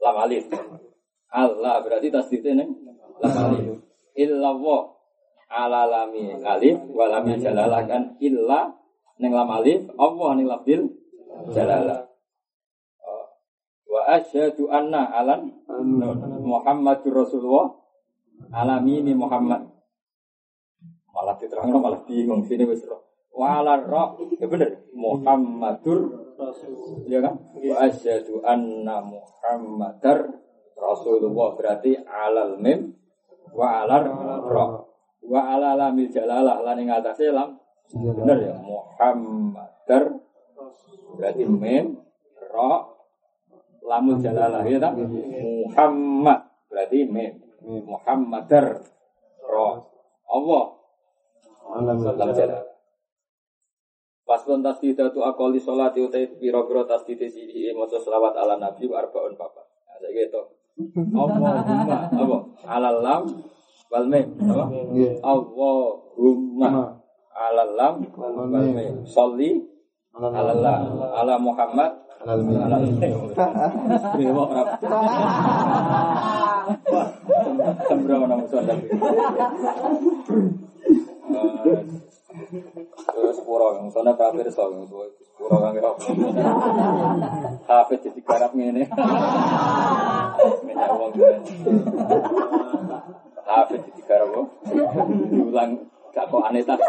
Lam 0.02 0.16
alif. 0.26 0.46
Allah 1.32 1.76
berarti 1.82 2.08
tasdidnya 2.10 2.64
nih 2.64 2.70
lam 3.22 3.34
alif. 3.34 3.64
Illallah 4.16 4.82
ala 5.52 5.82
lami 5.86 6.34
alif 6.42 6.78
wa 6.90 7.06
lami 7.08 7.38
jalalah 7.38 7.86
kan 7.86 8.18
illa 8.18 8.74
ning 9.22 9.32
lam 9.32 9.50
alif 9.52 9.86
Allah 9.96 10.30
ning 10.36 10.48
lafdil 10.50 10.90
jalalah. 11.54 12.10
Wa 13.86 14.02
asyhadu 14.20 14.68
anna 14.74 15.08
alan 15.14 15.54
Muhammadur 16.46 17.24
Rasulullah 17.24 17.72
alamini 18.52 19.14
Muhammad. 19.16 19.72
Malah 21.16 21.40
diterangno 21.40 21.80
malah 21.80 22.04
bingung 22.04 22.44
sini 22.44 22.68
wis 22.68 22.84
roh. 22.84 23.05
Wa 23.36 23.60
ala 23.60 23.84
roh 23.84 24.16
ya 24.40 24.48
bener 24.48 24.88
Muhammadur 24.96 26.26
Ya 27.08 27.20
kan? 27.24 27.36
Wa 27.56 27.76
asyhadu 27.88 28.44
anna 28.44 29.04
Muhammadar 29.04 30.36
Rasulullah 30.76 31.56
berarti 31.56 31.96
alal 32.04 32.60
mim 32.60 32.92
wa 33.56 33.84
alar 33.84 34.04
ra. 34.44 34.66
Wa 35.24 35.42
ala 35.56 35.80
lamil 35.80 36.12
jalalah 36.12 36.60
lan 36.60 36.76
ing 36.84 36.92
atase 36.92 37.32
lam. 37.32 37.56
Bener 37.96 38.52
ya 38.52 38.56
Muhammadar 38.60 40.04
berarti 41.16 41.44
mim 41.48 42.04
ra 42.52 42.92
lamul 43.80 44.20
jalalah 44.20 44.68
ya 44.68 44.76
tak? 44.80 45.00
Muhammad 45.00 46.40
berarti 46.68 47.00
mim. 47.08 47.40
Muhammadar 47.64 48.84
ra. 49.48 49.70
Allah. 50.28 50.66
Lam 51.80 51.98
jalalah. 52.36 52.75
Paslon 54.26 54.66
tasdida 54.66 55.14
tu 55.14 55.22
akoli 55.22 55.62
sholati 55.62 56.02
utai 56.02 56.26
piro-piro 56.42 56.82
tasdida 56.90 57.30
sidi 57.30 57.70
maksud 57.70 58.02
selawat 58.02 58.34
ala 58.34 58.58
nabi 58.58 58.90
wa 58.90 58.98
arbaun 58.98 59.38
papa. 59.38 59.62
Nah, 59.86 60.02
saya 60.02 60.10
gitu. 60.18 60.42
Allahumma 61.14 61.62
apa? 62.10 62.38
Alal 62.66 63.06
lam 63.06 63.24
wal 63.94 64.08
mim. 64.10 64.26
Apa? 64.42 64.66
Allahumma 65.22 66.98
alal 67.38 67.72
lam 67.78 68.02
wal 68.18 68.50
mim. 68.50 69.06
Sholli 69.06 69.62
alal 70.18 70.58
lam 70.58 70.82
ala 71.06 71.38
Muhammad 71.38 71.92
alal 72.26 72.42
mim. 72.42 72.58
Alal 72.66 72.82
mim. 72.82 73.30
Dewa. 74.18 74.46
Sembrono 77.86 78.42
yang 83.86 83.88
sana 83.92 84.12
kafir 84.16 84.48
so 84.52 84.72
yang 84.72 84.88
pura 85.36 85.58
kang 85.62 85.74
kira. 85.76 85.92
Kafir 87.68 87.98
jadi 88.02 88.22
garap 88.24 88.52
ngene. 88.56 88.84
Minyak 90.64 90.90
uang 90.96 91.12
Kafir 93.46 93.80
jadi 93.84 94.02
garap 94.08 94.28
kok. 94.32 94.48
Diulang 95.30 95.72
gak 96.16 96.26
kok 96.32 96.46
aneh 96.48 96.64
tak. 96.64 96.80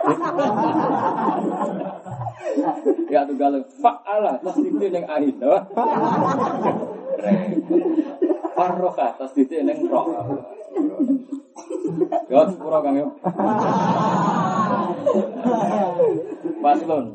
Ya 3.10 3.26
tuh 3.26 3.36
galau 3.38 3.62
fa'ala 3.82 4.38
tasdidin 4.42 4.96
yang 5.02 5.06
ahin. 5.10 5.36
Farroka 8.56 9.06
tasdidin 9.18 9.68
yang 9.68 9.80
roh. 9.90 10.06
Yo 12.26 12.40
sepuro 12.50 12.78
Kang 12.82 12.96
yo. 12.98 13.06
Paslon. 16.62 17.06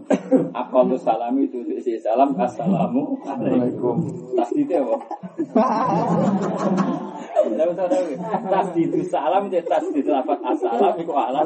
Aqallu 0.56 0.96
salami 0.96 1.48
itu 1.52 1.60
isi 1.76 2.00
salam 2.00 2.36
assalamu 2.40 3.20
alaikum. 3.28 4.00
Tasdite 4.36 4.80
apa? 4.80 4.98
Usah 7.42 7.88
tahu. 7.88 8.14
Tasdidu 8.52 9.02
salam 9.08 9.50
dia 9.50 9.62
tasdid 9.66 10.06
lafaz 10.06 10.40
assalam 10.44 10.94
iku 11.02 11.14
ala. 11.16 11.42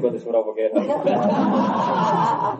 Kau 0.00 0.10
di 0.10 0.18
surau 0.22 0.42
pakai. 0.52 0.70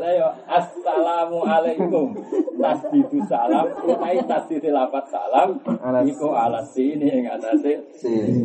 Ayo 0.04 0.28
assalamu 0.48 1.40
alaikum. 1.46 2.18
Tasdidu 2.58 3.18
salam. 3.30 3.66
Utai 3.86 4.18
tasdid 4.26 4.64
lafaz 4.68 5.12
salam. 5.12 5.60
Iku 6.06 6.34
ala 6.34 6.60
sini 6.66 7.06
yang 7.10 7.38
atasnya. 7.38 7.80
Sini. 7.94 8.42